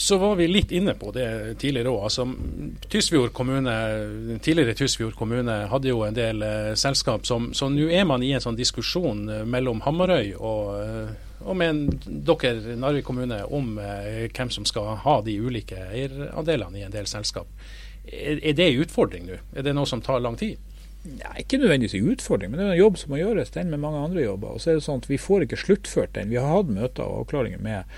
[0.02, 2.04] så var vi litt inne på det tidligere òg.
[2.08, 2.26] Altså,
[2.90, 3.74] Tysfjord kommune,
[4.42, 8.32] tidligere Tysfjord kommune hadde jo en del eh, selskap som Så nå er man i
[8.34, 11.12] en sånn diskusjon eh, mellom Hamarøy og, eh,
[11.46, 16.86] og med dere, Narvik kommune, om eh, hvem som skal ha de ulike eierandelene i
[16.88, 17.50] en del selskap.
[18.06, 19.40] Er, det en utfordring nå?
[19.56, 20.60] Er det noe som tar lang tid?
[21.02, 23.82] Nei, ikke nødvendigvis en utfordring, men det er en jobb som må gjøres, den med
[23.82, 24.54] mange andre jobber.
[24.54, 26.30] Og så er det sånn at Vi får ikke sluttført den.
[26.30, 27.90] Vi har hatt møter og avklaringer med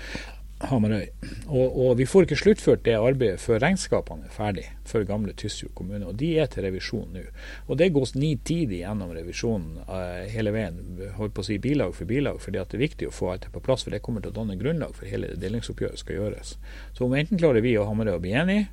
[0.70, 1.06] Hamarøy.
[1.46, 5.74] Og, og, vi får ikke sluttført det arbeidet før regnskapene er ferdig for gamle Tysfjord
[5.78, 6.06] kommune.
[6.08, 7.24] Og de er til revisjon nå.
[7.68, 10.80] Og det gås nitidig gjennom revisjonen uh, hele veien,
[11.18, 13.52] holdt på å si bilag for bilag, fordi det er viktig å få alt det
[13.54, 13.86] på plass.
[13.86, 16.56] For det kommer til å danne grunnlag for hele delingsoppgjøret skal gjøres.
[16.96, 18.70] Så om enten klarer vi og Hamarøy å bli enige,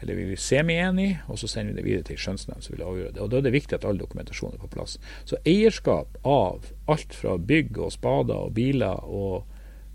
[0.00, 3.12] eller vi blir semi-enige, og så sender vi det videre til skjønnsnemnd som vil avgjøre
[3.12, 3.20] det.
[3.20, 4.96] Og Da er det viktig at all dokumentasjon er på plass.
[5.28, 9.44] Så eierskap av alt fra bygg og spader og biler og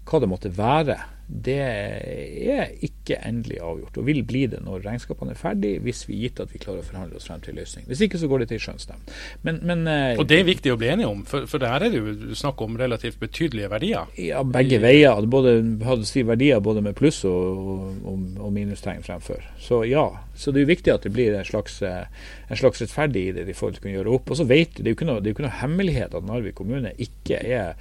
[0.06, 5.34] hva det måtte være, det er ikke endelig avgjort, og vil bli det når regnskapene
[5.34, 7.88] er ferdig, hvis vi gitt at vi klarer å forhandle oss frem til løsning.
[7.90, 9.14] Hvis ikke så går det til skjønnsnemnd.
[9.48, 11.94] Men, men, eh, og det er viktig å bli enige om, for, for der er
[11.94, 14.14] det jo snakk om relativt betydelige verdier?
[14.22, 15.26] Ja, begge veier.
[15.26, 15.58] Både,
[15.88, 19.42] hadde si verdier både med pluss og, og, og minustegn fremfor.
[19.62, 20.06] Så ja.
[20.36, 22.06] Så det er jo viktig at det blir en slags, eh,
[22.52, 24.30] en slags rettferdig i det de å kunne gjøre opp.
[24.30, 26.26] Og så vet Det er jo ikke noe, det er jo ikke noe hemmelighet at
[26.28, 27.78] Narvik kommune ikke er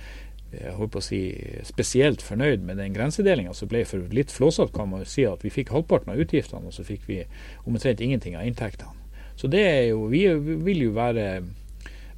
[0.60, 1.20] jeg holdt på å si,
[1.66, 5.44] spesielt fornøyd med den grensedelinga som ble for litt flåsete, kan man jo si at
[5.44, 7.20] vi fikk halvparten av utgiftene, og så fikk vi
[7.64, 8.94] omtrent ingenting av inntektene.
[9.36, 10.28] Så det er jo, vi
[10.62, 11.42] vil jo være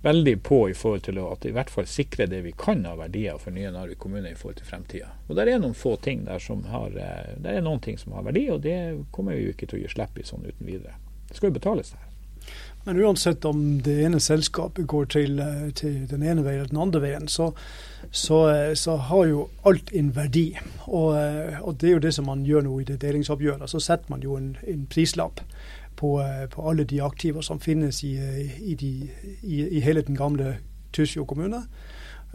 [0.07, 3.39] veldig på i forhold til at i hvert fall sikre det vi kan av verdier
[3.43, 5.09] for nye Narvik kommune i forhold til fremtida.
[5.27, 8.15] Og der er noen få ting der som har, eh, der er noen ting som
[8.15, 8.79] har verdi, og det
[9.13, 10.95] kommer vi jo ikke til å gi slipp i sånn uten videre.
[11.29, 12.16] Det skal jo betales der.
[12.87, 16.79] Men uansett om det ene selskapet går til, eh, til den ene veien eller den
[16.85, 17.49] andre veien, så,
[18.15, 20.53] så, eh, så har jo alt en verdi.
[20.87, 23.67] Og, eh, og, det er jo det som man gjør nå i det delingsoppgjøret.
[23.71, 25.43] Så setter man jo en, en prislapp
[25.97, 26.13] på,
[26.51, 28.15] på, alle de aktiver som finnes i,
[28.63, 29.11] i, de,
[29.43, 30.59] i, i hele den gamle
[30.93, 31.65] Tysfjord kommune.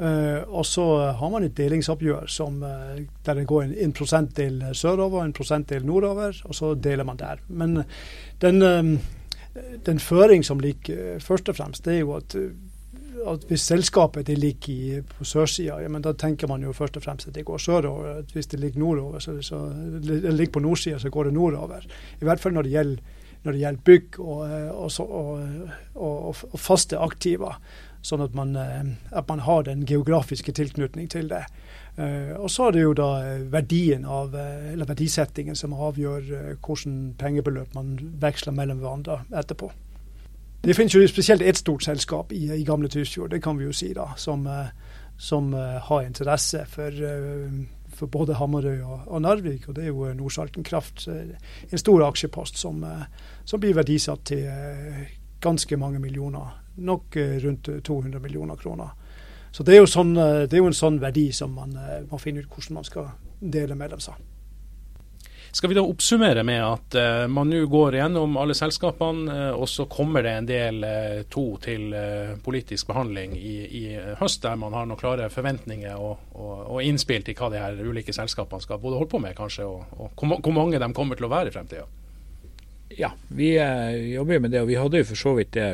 [0.02, 0.84] Uh, og så
[1.14, 5.34] har man et delingsoppgjør som, uh, der det går en, en prosentdel sørover og en
[5.36, 7.44] prosentdel nordover, og så deler man der.
[7.48, 7.84] Men
[8.42, 8.96] den, um,
[9.86, 12.52] den føring som ligger eh, først og fremst, det er jo at, eh,
[13.28, 17.28] at hvis selskapet det ligger på sørsida, ja, da tenker man jo først og fremst
[17.28, 18.22] at det går sørover.
[18.24, 19.66] At hvis det ligger nordover, så, så
[20.02, 21.86] det ligger på nordsida, så går det nordover.
[22.22, 24.92] I hvert fall når det gjelder, når det gjelder bygg og, eh, og,
[25.96, 27.60] og, og, faste aktiver.
[28.02, 31.44] Sånn at man, at man har den geografiske tilknytning til det.
[31.98, 36.30] Uh, og så er det jo da eh, verdien av, eh, eller verdisettingen som avgjør
[36.64, 39.68] hvordan pengebeløp man veksler mellom hverandre etterpå.
[40.64, 43.76] Det finnes jo spesielt ett stort selskap i, i gamle Tysfjord, det kan vi jo
[43.76, 44.46] si, da, som,
[45.18, 47.02] som har interesse for,
[47.98, 49.66] for både Hamarøy og, og, Narvik.
[49.68, 52.86] Og det er jo Nordsalten Kraft, en stor aksjepost som,
[53.44, 54.46] som blir verdisatt til
[55.42, 56.62] ganske mange millioner.
[56.78, 58.94] Nok rundt 200 millioner kroner.
[59.52, 62.20] Så det er, sånn, eh, det er, jo en sånn verdi som man eh, må
[62.22, 64.20] finne ut hvordan man skal dele mellom seg.
[65.52, 69.68] Skal vi da oppsummere med at uh, man nå går gjennom alle selskapene, uh, og
[69.68, 71.92] så kommer det en del uh, to til
[72.46, 73.82] politisk behandling i, i,
[74.22, 77.84] høst, der man har noen klare forventninger og, og, og, innspill til hva de her
[77.84, 81.28] ulike selskapene skal både holde på med, kanskje, og, og hvor mange de kommer til
[81.28, 81.84] å være i fremtida?
[82.96, 83.58] Ja, vi
[84.16, 85.70] jobber med det, og vi hadde jo for så vidt det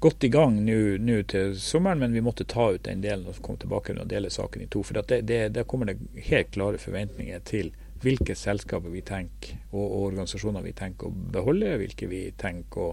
[0.00, 3.58] godt i gang nå til sommeren, men vi måtte ta ut den delen og komme
[3.58, 4.84] tilbake og dele saken i to.
[4.86, 5.98] For det, det, Der kommer det
[6.30, 11.74] helt klare forventninger til hvilke selskaper vi tenker og, og, organisasjoner vi tenker å beholde,
[11.80, 12.92] hvilke vi tenker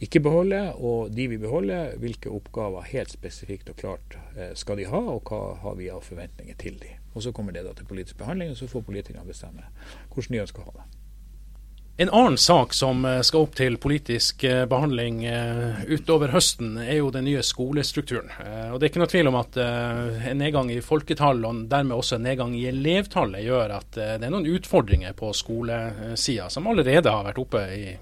[0.00, 4.88] ikke beholde, og de vi beholder, hvilke oppgaver helt spesifikt og klart eh, skal de
[4.92, 6.92] ha, og hva har vi av forventninger til de.
[7.14, 9.64] Og Så kommer det da til politisk behandling, og så får politikerne bestemme
[10.12, 10.95] hvordan de ønsker å ha det.
[11.98, 16.98] En annen sak som eh, skal opp til politisk eh, behandling eh, utover høsten, er
[16.98, 18.28] jo den nye skolestrukturen.
[18.68, 22.18] Og Det er ikke noe tvil om at en nedgang i folketall og dermed også
[22.18, 27.24] en nedgang i elevtallet gjør at det er noen utfordringer på skolesida som allerede har
[27.24, 27.94] vært oppe i,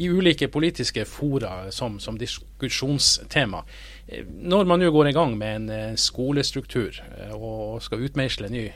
[0.00, 3.60] i ulike politiske fora som, som, diskusjonstema.
[4.40, 7.02] Når man nå går i gang med en skolestruktur
[7.36, 8.70] og skal utmeisle ny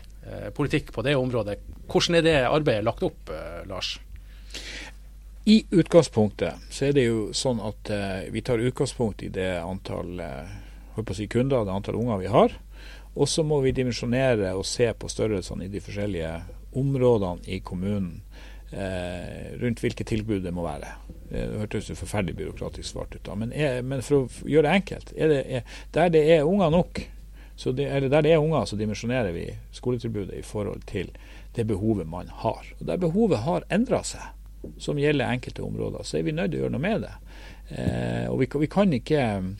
[0.57, 1.57] politikk på det området,
[1.89, 3.33] hvordan er det arbeidet lagt opp,
[3.71, 3.97] Lars?
[5.49, 10.21] I utgangspunktet så er det jo sånn at eh, vi tar utgangspunkt i det antall
[10.21, 10.51] eh,
[11.17, 12.53] si kunder, det antall unger vi har.
[13.17, 16.35] Og så må vi dimensjonere og se på størrelsene i de forskjellige
[16.77, 18.21] områdene i kommunen
[18.77, 20.93] eh, rundt hvilke tilbud det må være.
[21.33, 23.41] Det hørtes jo forferdelig byråkratisk svart ut da.
[23.41, 26.77] Men, er, men, for å gjøre det enkelt, er det, er, der det er unger
[26.77, 27.07] nok,
[27.65, 29.49] det, eller der det er unger, så dimensjonerer vi
[29.81, 31.09] skoletilbudet i forhold til
[31.57, 32.69] det behovet man har.
[32.83, 34.29] Og Der behovet har endra seg,
[34.79, 37.13] som gjelder enkelte områder, så er vi nødt til å gjøre noe med det.
[37.69, 39.53] Eh, og vi, vi, kan ikke mm,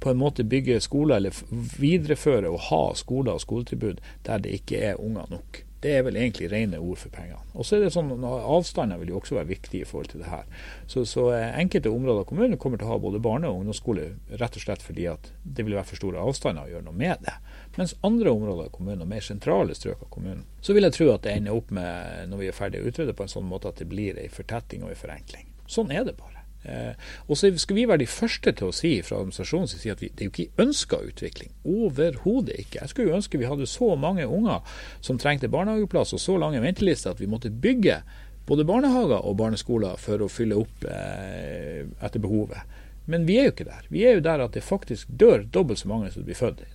[0.00, 1.40] på en måte bygge skoler eller
[1.80, 5.64] videreføre og ha skoler og skoletilbud der det ikke er unger nok.
[5.80, 7.40] Det er vel egentlig rene ord for pengene.
[7.56, 10.28] Og så er det sånn Avstander vil jo også være viktig i forhold til det
[10.28, 10.44] her.
[10.84, 14.10] Så, så eh, enkelte områder av kommunen kommer til å ha både barne- og ungdomsskole
[14.42, 17.24] rett og slett fordi at det vil være for store avstander å gjøre noe med
[17.24, 17.38] det.
[17.80, 21.06] Mens andre områder av kommunen, og mer sentrale strøk av kommunen, så vil jeg tro
[21.14, 23.70] at det ender opp med, når vi er ferdig å utrede på en sånn måte
[23.70, 25.46] at det blir en fortetting og en forenkling.
[25.64, 26.42] Sånn er det bare.
[26.68, 30.02] Eh, og så skal vi være de første til å si fra administrasjonens side at
[30.04, 31.54] vi, det er jo ikke ønska utvikling.
[31.64, 32.82] Overhodet ikke.
[32.82, 34.60] Jeg skulle jo ønske vi hadde så mange unger
[35.00, 38.02] som trengte barnehageplass og så lange ventelister at vi måtte bygge
[38.50, 42.76] både barnehager og barneskoler for å fylle opp eh, etter behovet.
[43.08, 43.88] Men vi er jo ikke der.
[43.88, 46.68] Vi er jo der at det faktisk dør dobbelt så mange som blir født i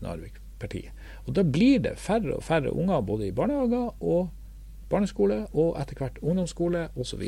[0.66, 0.92] Narvik-partiet.
[1.26, 4.30] Og da blir det færre og færre unger både i barnehager og
[4.86, 7.24] barneskole og etter hvert ungdomsskole osv.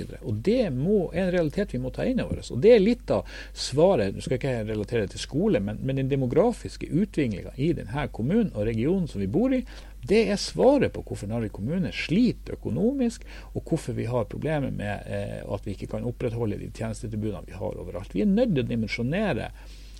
[0.45, 2.51] Det må, er en realitet vi må ta inn over oss.
[2.53, 5.79] Og Det er litt av svaret, nå skal jeg ikke relatere det til skole, men,
[5.81, 9.63] men den demografiske utviklinga i denne kommunen og regionen som vi bor i,
[10.07, 15.09] det er svaret på hvorfor Narvik kommune sliter økonomisk, og hvorfor vi har problemer med
[15.09, 18.13] eh, at vi ikke kan opprettholde de tjenestetilbudene vi har overalt.
[18.13, 19.49] Vi er nødt til å dimensjonere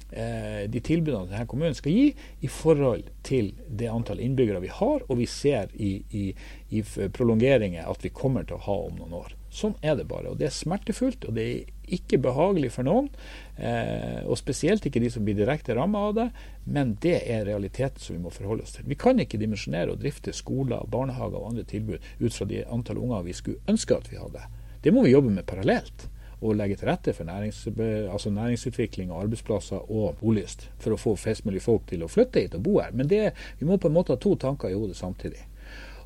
[0.08, 2.06] de tilbudene denne kommunen skal gi,
[2.40, 6.30] i forhold til det antall innbyggere vi har, og vi ser i, i,
[6.72, 9.36] i prolongeringer at vi kommer til å ha om noen år.
[9.58, 10.32] Sånn er det bare.
[10.32, 13.08] og Det er smertefullt, og det er ikke behagelig for noen.
[13.56, 16.28] Eh, og spesielt ikke de som blir direkte rammet av det,
[16.66, 18.86] men det er realiteten som vi må forholde oss til.
[18.90, 23.02] Vi kan ikke dimensjonere og drifte skoler, barnehager og andre tilbud ut fra de antall
[23.02, 24.44] unger vi skulle ønske at vi hadde.
[24.84, 26.10] Det må vi jobbe med parallelt
[26.42, 27.64] og legge til rette for nærings,
[28.12, 32.44] altså næringsutvikling og arbeidsplasser og bolyst for å få flest mulig folk til å flytte
[32.44, 32.94] hit og bo her.
[32.94, 35.42] Men det, vi må på en måte ha to tanker i hodet samtidig.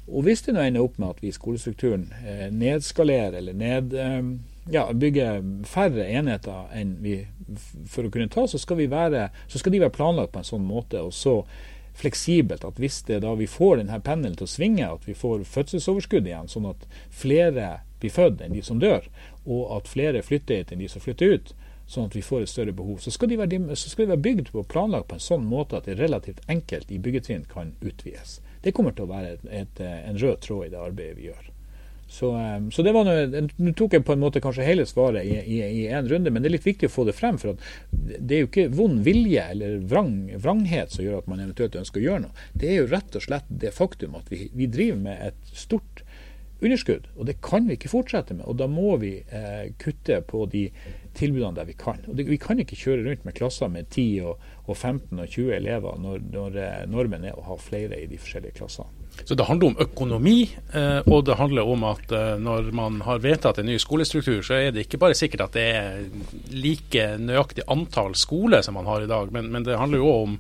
[0.08, 3.94] Og hvis det nå ender opp med at vi i skolestrukturen eh, nedskalerer eller ned,
[3.94, 4.32] eh,
[4.72, 7.20] ja, bygger færre enheter enn vi
[7.90, 10.66] for å kunne ta, så skal, være, så skal de være planlagt på en sånn
[10.66, 11.42] måte og så
[11.98, 15.44] fleksibelt at hvis det da vi får denne pendelen til å svinge, at vi får
[15.50, 19.06] fødselsoverskudd igjen, sånn at flere blir født enn de som dør,
[19.46, 21.54] og at flere flytter hit enn de som flytter ut,
[21.92, 24.52] sånn at vi får et større behov, så skal de være, skal de være bygd
[24.54, 28.40] og planlagt på en sånn måte at det relativt enkelt i byggetrinn kan utvides.
[28.64, 31.50] Det kommer til å være et, et, en rød tråd i det arbeidet vi gjør.
[32.12, 35.62] Så, eh, så det var Nå tok jeg på en måte kanskje hele svaret i
[35.88, 37.40] én runde, men det er litt viktig å få det frem.
[37.40, 37.56] For
[37.92, 42.02] det er jo ikke vond vilje eller vrang, vranghet som gjør at man eventuelt ønsker
[42.02, 42.48] å gjøre noe.
[42.52, 46.04] Det er jo rett og slett det faktum at vi, vi driver med et stort
[46.62, 47.10] underskudd.
[47.18, 48.46] Og det kan vi ikke fortsette med.
[48.50, 50.68] Og da må vi eh, kutte på de
[51.18, 52.00] tilbudene der vi kan.
[52.08, 55.28] Og det, Vi kan ikke kjøre rundt med klasser med 10 og, og 15 og
[55.28, 58.88] 20 elever når, når eh, normen er å ha flere i de forskjellige klassene.
[59.28, 60.38] Så det handler om økonomi,
[60.74, 64.56] eh, og det handler om at eh, når man har vedtatt en ny skolestruktur, så
[64.56, 66.06] er det ikke bare sikkert at det er
[66.56, 70.24] like nøyaktig antall skoler som man har i dag, men, men det handler jo òg
[70.30, 70.40] om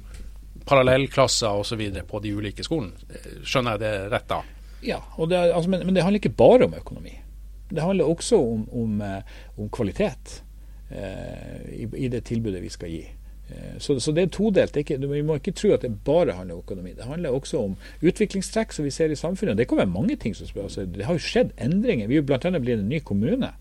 [0.71, 1.83] parallellklasser osv.
[2.07, 2.95] på de ulike skolene.
[3.43, 4.41] Skjønner jeg det rett da?
[4.85, 7.15] Ja, det, altså, men, men, det handler ikke bare om økonomi.
[7.69, 9.21] Det handler også om, om, eh,
[9.57, 10.43] om kvalitet
[10.91, 13.03] eh, i, i, det tilbudet vi skal gi.
[13.51, 14.73] Eh, så, så, det er todelt.
[14.73, 16.95] Det ikke, vi må ikke tro at det bare handler om økonomi.
[16.97, 19.57] Det handler også om utviklingstrekk som vi ser i samfunnet.
[19.57, 20.63] Det kan være mange ting som spør.
[20.63, 22.07] altså, Det har jo skjedd endringer.
[22.07, 22.59] Vi er bl.a.
[22.59, 23.53] blitt en ny kommune.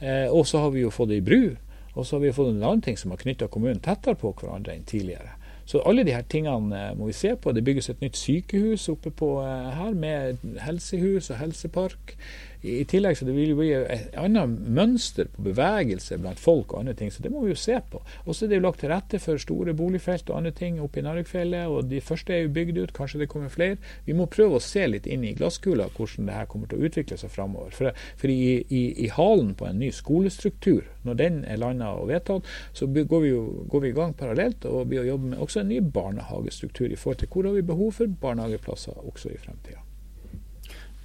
[0.00, 1.56] Eh, og så har vi jo fått ei bru.
[1.94, 4.76] Og så har vi fått en annen ting som har knytta kommunen tettere på hverandre
[4.76, 5.34] enn tidligere.
[5.68, 7.52] Så alle de her tingene må vi se på.
[7.52, 12.14] Det bygges et nytt sykehus oppe på her med helsehus og helsepark.
[12.62, 16.80] I tillegg så det vil jo bli et annet mønster på bevegelse blant folk og
[16.80, 18.00] andre ting, så det må vi jo se på.
[18.24, 20.98] Og så er det jo lagt til rette for store boligfelt og andre ting oppe
[20.98, 23.78] i Narvikfjellet, og de første er jo bygd ut, kanskje det kommer flere.
[24.08, 26.90] Vi må prøve å se litt inn i glasskula hvordan det her kommer til å
[26.90, 27.74] utvikle seg framover.
[27.78, 32.10] For, for i, i, i, halen på en ny skolestruktur, når den er landa og
[32.10, 35.62] vedtatt, så går vi jo går vi i gang parallelt og vi jobbe med også
[35.62, 39.87] en ny barnehagestruktur i forhold til hvor har vi behov for barnehageplasser også i fremtida.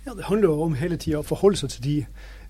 [0.06, 1.94] Ja, Det handler jo om hele tida å forholde seg til de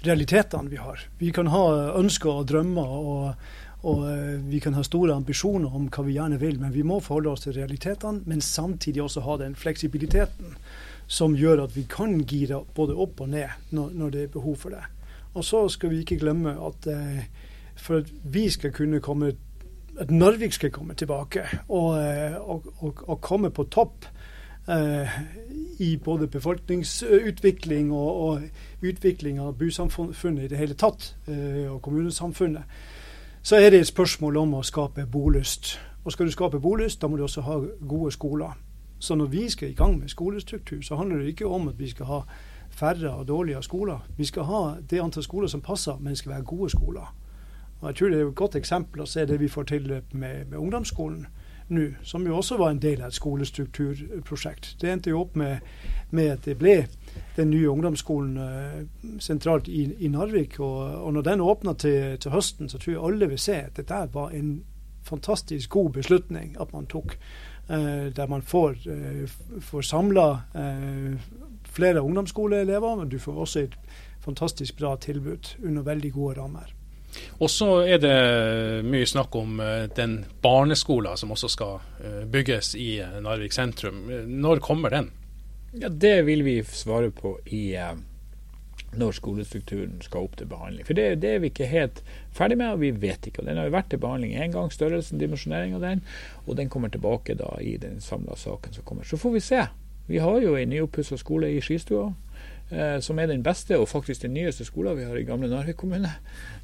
[0.07, 1.03] realitetene vi har.
[1.19, 1.65] Vi kan ha
[1.99, 3.43] ønsker og drømmer, og,
[3.83, 6.97] og, eh, vi kan ha store ambisjoner om hva vi gjerne vil, men vi må
[6.97, 10.57] forholde oss til realitetene, men samtidig også ha den fleksibiliteten
[11.07, 14.57] som gjør at vi kan gire både opp og ned når, når det er behov
[14.57, 14.83] for det.
[15.37, 17.25] Og så skal vi ikke glemme at eh,
[17.75, 19.35] for at vi skal kunne komme
[20.01, 24.07] at Narvik skal komme tilbake og, eh, og, og, og komme på topp
[24.67, 25.10] eh,
[25.80, 28.41] i både befolkningsutvikling og, og,
[28.82, 32.63] utvikling av bysamfunnet i det hele tatt, eh, og kommunesamfunnet,
[33.43, 35.78] så er det et spørsmål om å skape bolyst.
[36.04, 38.58] Og skal du skape bolyst, da må du også ha gode skoler.
[38.99, 41.89] Så når vi skal i gang med skolestruktur, så handler det ikke om at vi
[41.89, 42.19] skal ha
[42.69, 44.08] færre og dårligere skoler.
[44.17, 47.15] Vi skal ha det antall skoler som passer, men det skal være gode skoler.
[47.82, 50.45] Og Jeg tror det er et godt eksempel å se det vi får til med,
[50.45, 51.28] med ungdomsskolen
[51.67, 54.76] nå, som jo også var en del av et skolestrukturprosjekt.
[54.82, 55.63] Det endte jo opp med,
[56.12, 56.76] med at det ble
[57.38, 60.60] den nye ungdomsskolen uh, sentralt i, i Narvik.
[60.60, 63.80] Og, og, når den åpna til, til, høsten, så tror jeg alle vil se at
[63.80, 64.54] dette var en
[65.04, 67.17] fantastisk god beslutning at man tok.
[67.69, 70.28] Uh, der man får, uh, får samla
[71.73, 73.78] flere ungdomsskoleelever, men du får også et
[74.21, 76.73] fantastisk bra tilbud under veldig gode rammer.
[77.39, 78.15] Og så er det
[78.88, 84.06] mye snakk om eh, den barneskolen som også skal eh, bygges i eh, Narvik sentrum.
[84.28, 85.12] Når kommer den?
[85.73, 87.76] Ja, Det vil vi svare på i
[88.93, 90.86] når skolestrukturen skal opp til behandling.
[90.86, 92.04] For det, det, er vi ikke helt
[92.36, 93.45] ferdig med, og vi vet ikke.
[93.45, 96.04] Den har jo vært til behandling én gang, størrelsen, dimensjonering av den,
[96.45, 99.08] og den kommer tilbake da i den samla saken som kommer.
[99.10, 99.63] Så får vi se.
[100.08, 102.12] Vi har jo en nyoppussa skole i Skistua
[103.02, 106.10] som er den beste og faktisk den nyeste skolen vi har i gamle Narvik kommune.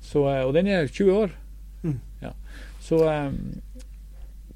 [0.02, 1.30] Så, eh, og den er 20 år.
[1.82, 2.00] Mm.
[2.22, 2.32] Ja.
[2.80, 3.32] Så, eh,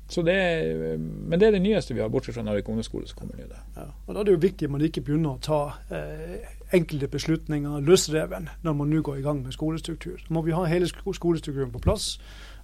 [0.07, 3.35] så det, men det er det nyeste vi har, bortsett fra Narvik ungdomsskole som kommer
[3.37, 3.55] nå.
[3.75, 3.87] Ja.
[4.07, 7.79] Og Da er det jo viktig at man ikke begynner å ta eh, enkelte beslutninger
[7.79, 10.17] løsreven når man nå går i gang med skolestruktur.
[10.17, 12.19] Så må vi ha hele skolestrukturen på plass.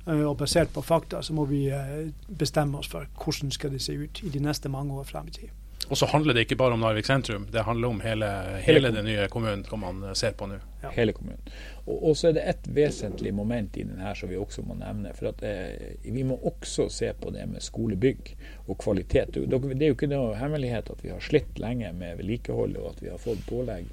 [0.07, 3.81] Eh, og basert på fakta så må vi eh, bestemme oss for hvordan skal det
[3.81, 5.49] se ut i de neste mange år frem i tid.
[5.87, 8.27] Og så handler det ikke bare om Narvik sentrum, det handler om hele,
[8.61, 10.59] hele den nye kommunen som man eh, ser på nå.
[10.83, 10.91] Ja.
[10.93, 11.41] Hele kommunen.
[11.85, 15.15] Og, og, så er det et vesentlig moment i denne som vi også må nevne.
[15.17, 18.35] for at eh, Vi må også se på det med skolebygg
[18.67, 19.33] og kvalitet.
[19.33, 23.03] Det er jo ikke noe hemmelighet at vi har slitt lenge med vedlikehold, og at
[23.03, 23.89] vi har fått pålegg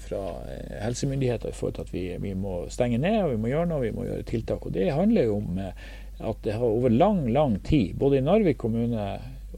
[0.00, 3.50] fra eh, helsemyndigheter i forhold til at vi, vi, må stenge ned og vi må
[3.52, 4.66] gjøre noe, vi må gjøre tiltak.
[4.66, 5.86] og Det handler jo om eh,
[6.24, 9.06] at det har over lang, lang tid, både i Narvik kommune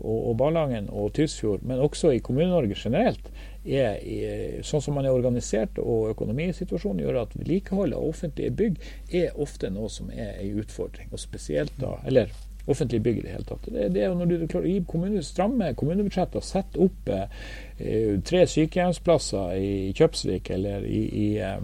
[0.00, 3.30] og, og Ballangen og Tysfjord, men også i Kommune-Norge generelt,
[3.66, 4.18] er, i,
[4.62, 8.76] sånn som man er organisert og økonomisituasjonen gjør at vedlikehold av offentlige bygg
[9.24, 11.10] er ofte noe som er en utfordring.
[11.10, 12.30] Og spesielt da, eller
[12.66, 13.66] offentlige bygg i det hele tatt.
[13.70, 18.44] Det, det er når du klarer å gi kommune, stramme kommunebudsjetter, sette opp eh, tre
[18.50, 21.58] sykehjemsplasser i Kjøpsvik eller i, i eh,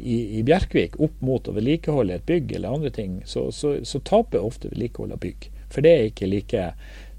[0.00, 4.00] i, i, Bjerkvik opp mot å vedlikeholde et bygg eller andre ting, så, så, så
[4.00, 5.50] taper ofte vedlikehold av bygg.
[5.70, 6.62] For det er ikke like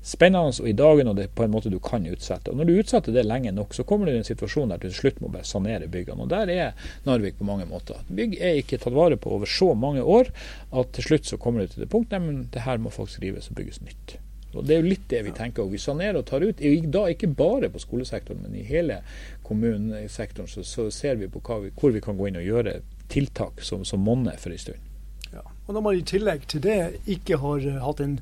[0.01, 2.51] spennende og i dagen, og det er på en måte du kan utsette.
[2.51, 4.87] Og Når du utsetter det lenge nok, så kommer du i en situasjon der du
[4.87, 6.25] til slutt må bare sanere byggene.
[6.25, 6.73] Og Der er
[7.05, 8.01] Narvik på mange måter.
[8.09, 10.33] Bygg er ikke tatt vare på over så mange år
[10.71, 13.49] at til slutt så kommer du til det punktet men det her må faktisk rives
[13.49, 14.17] og bygges nytt.
[14.53, 15.63] Og Det er jo litt det vi tenker.
[15.63, 16.59] og Vi sanerer og tar ut.
[16.91, 19.01] Da ikke bare på skolesektoren, men i hele
[19.43, 23.61] kommunesektoren så, så ser vi på vi, hvor vi kan gå inn og gjøre tiltak
[23.61, 24.90] som, som monner for en stund.
[25.67, 28.19] Og Når man i tillegg til det ikke har hatt en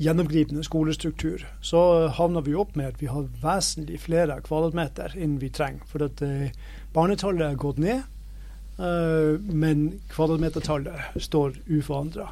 [0.00, 5.50] gjennomgripende skolestruktur, så havner vi opp med at vi har vesentlig flere kvadratmeter enn vi
[5.50, 5.84] trenger.
[5.86, 6.54] For at eh,
[6.94, 8.02] barnetallet er gått ned,
[8.78, 12.30] eh, men kvadratmetertallet står uforandra.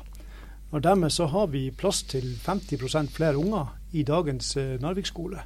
[0.71, 5.45] Og dermed så har vi plass til 50% flere unger i dagens eh, Narvik skole.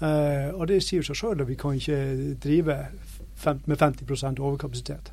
[0.00, 2.76] Eh, og det sier seg sjøl at vi kan ikke drive
[3.66, 5.12] med 50% overkapasitet.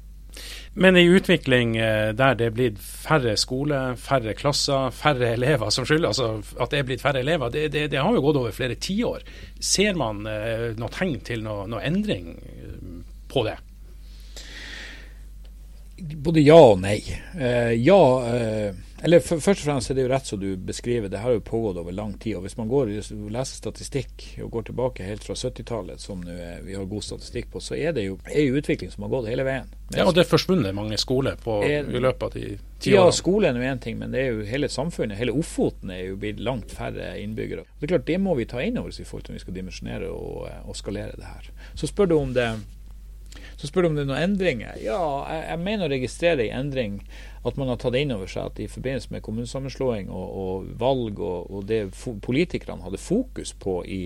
[0.77, 5.87] Men i utvikling eh, der det er blitt færre skole, færre klasser, færre elever som
[5.89, 8.53] skyld, altså at det er blitt færre elever, det, det, det har jo gått over
[8.53, 9.25] flere tiår.
[9.57, 12.91] Ser man eh, noe tegn til noe, noe, endring eh,
[13.31, 13.57] på det?
[15.97, 16.99] Både ja og nei.
[17.81, 17.97] Ja,
[19.03, 21.41] eller for, Først og fremst er det jo rett som du beskriver, det har jo
[21.45, 22.35] pågått over lang tid.
[22.37, 26.63] og Hvis man går og leser statistikk og går tilbake helt fra 70-tallet, som er,
[26.65, 29.45] vi har god statistikk på, så er det jo en utvikling som har gått hele
[29.45, 29.69] veien.
[29.89, 32.45] Men, ja, og Det er forsvunnet mange skoler på, er, i løpet av de
[32.79, 32.95] ti årene?
[32.95, 35.19] Ja, skolen er én ting, men det er jo hele samfunnet.
[35.21, 37.67] Hele Ofoten er jo blitt langt færre innbyggere.
[37.77, 39.45] Det er klart, det må vi ta inn over oss i forhold til om vi
[39.45, 41.53] skal dimensjonere og, og skalere det her.
[41.77, 42.49] Så spør du om det
[43.57, 44.77] så spør du om det er noen endringer.
[44.81, 45.01] Ja,
[45.31, 46.99] jeg, jeg mener å registrere en endring.
[47.47, 51.21] At man har tatt inn over seg at i forbindelse med kommunesammenslåing og, og valg,
[51.23, 51.85] og, og det
[52.25, 54.01] politikerne hadde fokus på i,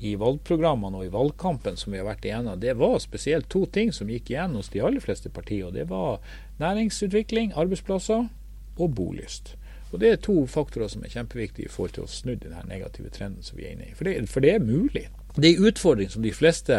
[0.00, 3.94] i, valgprogrammene og i valgkampen som vi har vært igjennom, det var spesielt to ting
[3.96, 5.70] som gikk igjen hos de aller fleste partier.
[5.70, 6.20] og Det var
[6.60, 8.28] næringsutvikling, arbeidsplasser
[8.76, 9.54] og bolyst.
[9.92, 13.12] Og Det er to faktorer som er kjempeviktige i forhold til å snu den negative
[13.12, 13.96] trenden som vi er inne i.
[13.96, 15.08] For det, for det er mulig.
[15.36, 16.78] Det er en utfordring som de fleste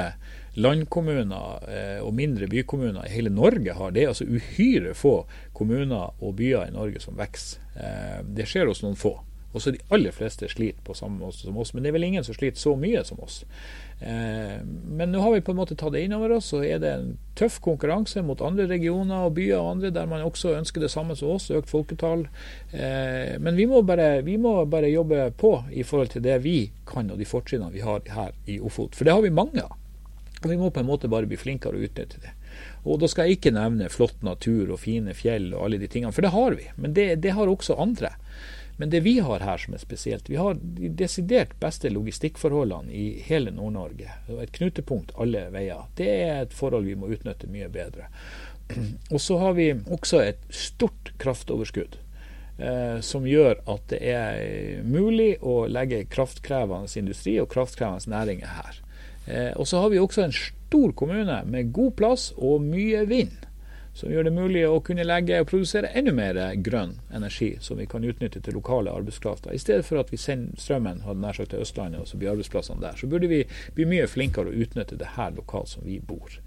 [0.53, 3.93] landkommuner eh, og mindre bykommuner i hele Norge har.
[3.93, 5.23] Det er altså uhyre få
[5.57, 7.63] kommuner og byer i Norge som vokser.
[7.73, 9.17] Eh, det skjer hos noen få.
[9.53, 12.23] Også de aller fleste sliter på samme måte som oss, men det er vel ingen
[12.25, 13.43] som sliter så mye som oss.
[14.01, 16.81] Eh, men nå har vi på en måte tatt det inn over oss, og er
[16.81, 20.81] det en tøff konkurranse mot andre regioner og byer og andre der man også ønsker
[20.81, 22.25] det samme som oss, økt folketall.
[22.73, 26.57] Men vi må, bare, vi må bare jobbe på i forhold til det vi
[26.89, 28.97] kan og de fortrinnene vi har her i Ofot.
[28.97, 29.77] For det har vi mange av.
[30.43, 32.33] Og vi må på en måte bare bli flinkere å utnytte det.
[32.83, 36.13] Og da skal jeg ikke nevne flott natur og fine fjell og alle de tingene,
[36.13, 36.67] for det har vi.
[36.75, 38.11] Men det, det har også andre.
[38.77, 43.05] Men det vi har her som er spesielt, vi har de desidert beste logistikkforholdene i
[43.27, 44.09] hele Nord-Norge.
[44.41, 45.85] Et knutepunkt alle veier.
[45.97, 48.09] Det er et forhold vi må utnytte mye bedre.
[49.13, 51.99] Og så har vi også et stort kraftoverskudd.
[52.57, 58.82] Eh, som gjør at det er mulig å legge kraftkrevende industri og kraftkrevende næringer her.
[59.25, 63.35] Eh, og så har vi også en stor kommune med god plass og mye vind.
[63.93, 67.85] Som gjør det mulig å kunne legge og produsere enda mer grønn energi som vi
[67.85, 69.53] kan utnytte til lokale arbeidskrafter.
[69.53, 72.31] I stedet for at vi sender strømmen hadde nær sagt, til Østlandet og så blir
[72.33, 72.97] arbeidsplassene der.
[72.97, 73.43] Så burde vi
[73.77, 76.41] bli mye flinkere å utnytte det her lokalt som vi bor.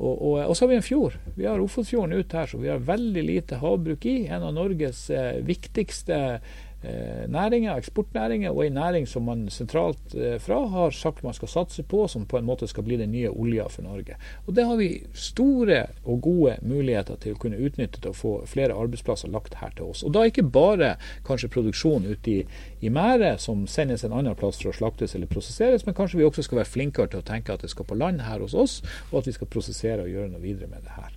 [0.00, 1.18] Og, og, og, så har vi en fjord.
[1.36, 4.16] Vi har Ofotfjorden ut her, så vi har veldig lite havbruk i.
[4.32, 6.40] En av Norges eh, viktigste
[6.82, 11.82] næringer, eksportnæringer, og en næring som man sentralt eh, fra har sagt man skal satse
[11.82, 14.16] på, som på en måte skal bli den nye olja for Norge.
[14.46, 18.34] Og Det har vi store og gode muligheter til å kunne utnytte til å få
[18.46, 20.02] flere arbeidsplasser lagt her til oss.
[20.02, 20.94] Og da ikke bare
[21.26, 22.40] kanskje produksjon ute i,
[22.80, 26.28] i merdet som sendes en annen plass for å slaktes eller prosesseres, men kanskje vi
[26.28, 28.80] også skal være flinkere til å tenke at det skal på land her hos oss,
[29.10, 31.12] og at vi skal prosessere og gjøre noe videre med det her.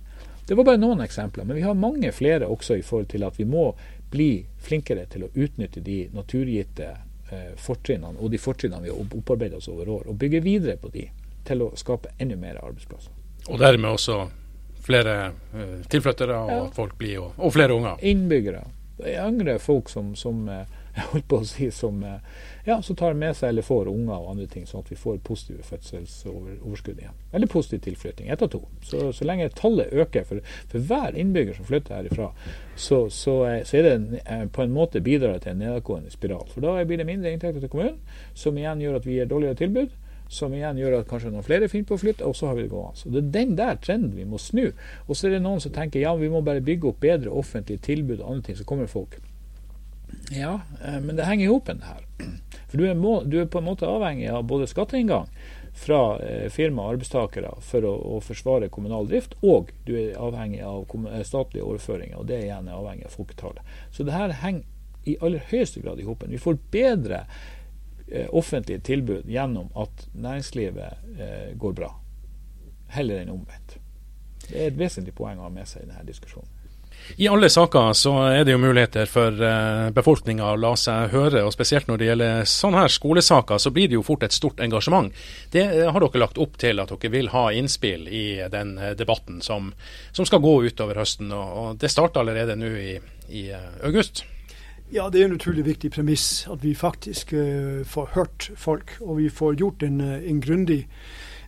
[0.46, 3.38] Det var bare noen eksempler, men vi har mange flere også i forhold til at
[3.40, 3.70] vi må
[4.14, 6.92] bli flinkere til å utnytte de naturgitte
[7.30, 10.92] eh, fortrinnene og de fortrinnene vi har opparbeidet oss over år, og bygge videre på
[10.94, 11.08] de
[11.44, 13.12] til å skape enda mer arbeidsplasser.
[13.50, 14.22] Og dermed også
[14.84, 16.62] flere eh, tilflyttere og, ja.
[16.76, 18.00] folk blir, og, og, flere unger?
[18.06, 18.64] Innbyggere.
[19.02, 20.62] Yngre folk som, som eh,
[20.96, 24.14] jeg holdt på å si, som eh, ja, så tar med seg eller får unger
[24.14, 27.16] og andre ting, sånn at vi får positive fødselsoverskudd igjen.
[27.34, 28.30] Eller positiv tilflytting.
[28.30, 28.62] Ett av to.
[28.86, 32.30] Så, så lenge tallet øker for, for, hver innbygger som flytter herifra,
[32.76, 36.46] så, så, eh, så er det eh, på en måte bidrar til en nedadgående spiral.
[36.54, 38.00] For da blir det mindre inntekter til kommunen,
[38.38, 40.00] som igjen gjør at vi gir dårligere tilbud
[40.34, 42.64] som igjen gjør at kanskje noen flere finner på å flytte, og så har vi
[42.64, 42.96] det gående.
[42.96, 44.72] Så Det er den der trenden vi må snu.
[45.06, 47.84] Og så er det noen som tenker ja, vi må bare bygge opp bedre offentlige
[47.84, 49.20] tilbud og andre ting, så kommer folk.
[50.30, 52.04] Ja, eh, men det henger i hop, det her.
[52.68, 55.28] For du er, må, du er, på en måte avhengig av både skatteinngang
[55.74, 60.62] fra eh, firma og arbeidstakere for å, å, forsvare kommunal drift, og du er avhengig
[60.66, 63.74] av eh, statlige overføringer, og det igjen er avhengig av folketallet.
[63.94, 64.70] Så det her henger
[65.04, 66.32] i aller høyeste grad i hopen.
[66.32, 67.26] Vi får bedre
[68.36, 71.90] offentlige tilbud gjennom at næringslivet går bra,
[72.92, 73.76] heller enn omvendt.
[74.46, 76.53] Det er et vesentlig poeng å ha med seg i denne diskusjonen.
[77.16, 81.44] I alle saker så er det jo muligheter for uh, befolkninga å la seg høre,
[81.46, 84.62] og spesielt når det gjelder sånne her skolesaker, så blir det jo fort et stort
[84.64, 85.12] engasjement.
[85.52, 88.92] Det uh, har dere lagt opp til at dere vil ha innspill i den uh,
[88.98, 89.70] debatten som,
[90.10, 91.30] som, skal gå utover høsten.
[91.30, 92.96] og, Det starter allerede nå i,
[93.30, 93.44] i
[93.84, 94.24] august.
[94.90, 97.32] Ja, det er en utrolig viktig premiss at vi faktisk
[97.88, 100.84] får hørt folk, og vi får gjort en, en grundig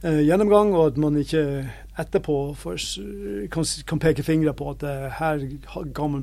[0.02, 1.42] gjennomgang, og at man ikke
[1.98, 2.76] etterpå for,
[3.52, 5.40] kan, kan, peke fingre på at uh, her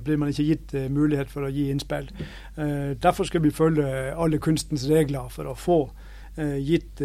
[0.05, 2.09] blir man ikke gitt uh, mulighet for å gi innspill.
[2.57, 5.83] Uh, derfor skal vi følge alle kunstens regler for å få
[6.33, 6.97] gitt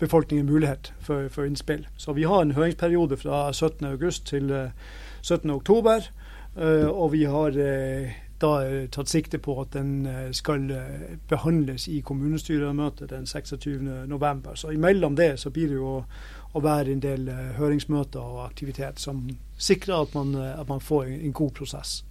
[0.00, 1.84] befolkningen mulighet for, for, innspill.
[1.94, 4.50] Så vi har en høringsperiode fra 17.8 til
[5.22, 6.08] 17.10.
[6.90, 7.60] og vi har
[8.44, 8.52] da
[8.92, 10.04] tatt sikte på at den
[10.36, 10.68] skal
[11.30, 14.54] behandles i kommunestyremøtet den 26.11.
[14.60, 15.98] Så imellom det så blir det jo
[16.54, 17.28] å være en del
[17.58, 19.26] høringsmøter og aktivitet som
[19.58, 22.02] sikrer at man, at man får en, en, god prosess.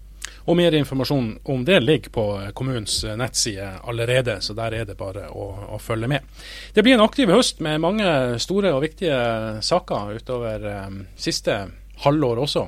[0.47, 2.25] Og mer informasjon om det ligger på
[2.55, 6.27] kommunens nettside allerede, så der er det bare å, å, følge med.
[6.75, 8.07] Det blir en aktiv høst med mange
[8.43, 9.19] store og viktige
[9.63, 11.59] saker utover um, siste
[12.03, 12.67] halvår også.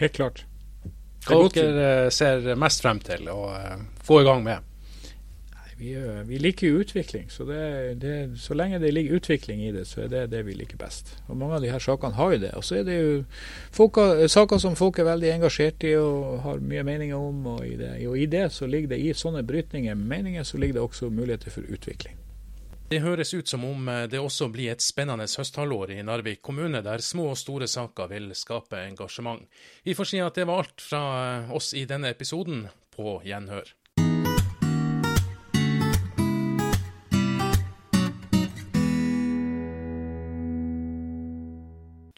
[0.00, 0.44] Helt klart.
[1.26, 3.44] Hva dere ser mest frem til å
[4.06, 4.66] få i gang med?
[5.80, 5.94] Vi,
[6.24, 7.60] vi, liker jo utvikling, så, det,
[8.02, 11.14] det, så, lenge det ligger utvikling i det, så er det det vi liker best.
[11.26, 12.50] Og Mange av de her sakene har jo det.
[12.58, 13.14] Og så er det jo
[13.72, 13.96] folk,
[14.28, 17.46] saker som folk er veldig engasjert i og har mye meninger om.
[17.54, 20.60] Og i, det, og i det så ligger det i sånne brytninger med meninger, så
[20.60, 22.20] ligger det også muligheter for utvikling.
[22.90, 26.80] Det høres ut som om eh, det også blir et spennende høsthalvår i Narvik kommune,
[26.82, 29.44] der små og store saker vil skape engasjement.
[29.86, 32.66] Vi får si at det var alt fra eh, oss i denne episoden.
[32.90, 33.70] På gjenhør.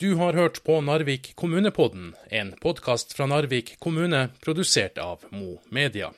[0.00, 6.14] Du har hørt på Narvik kommunepodden, en podkast fra Narvik kommune produsert av Mo Media.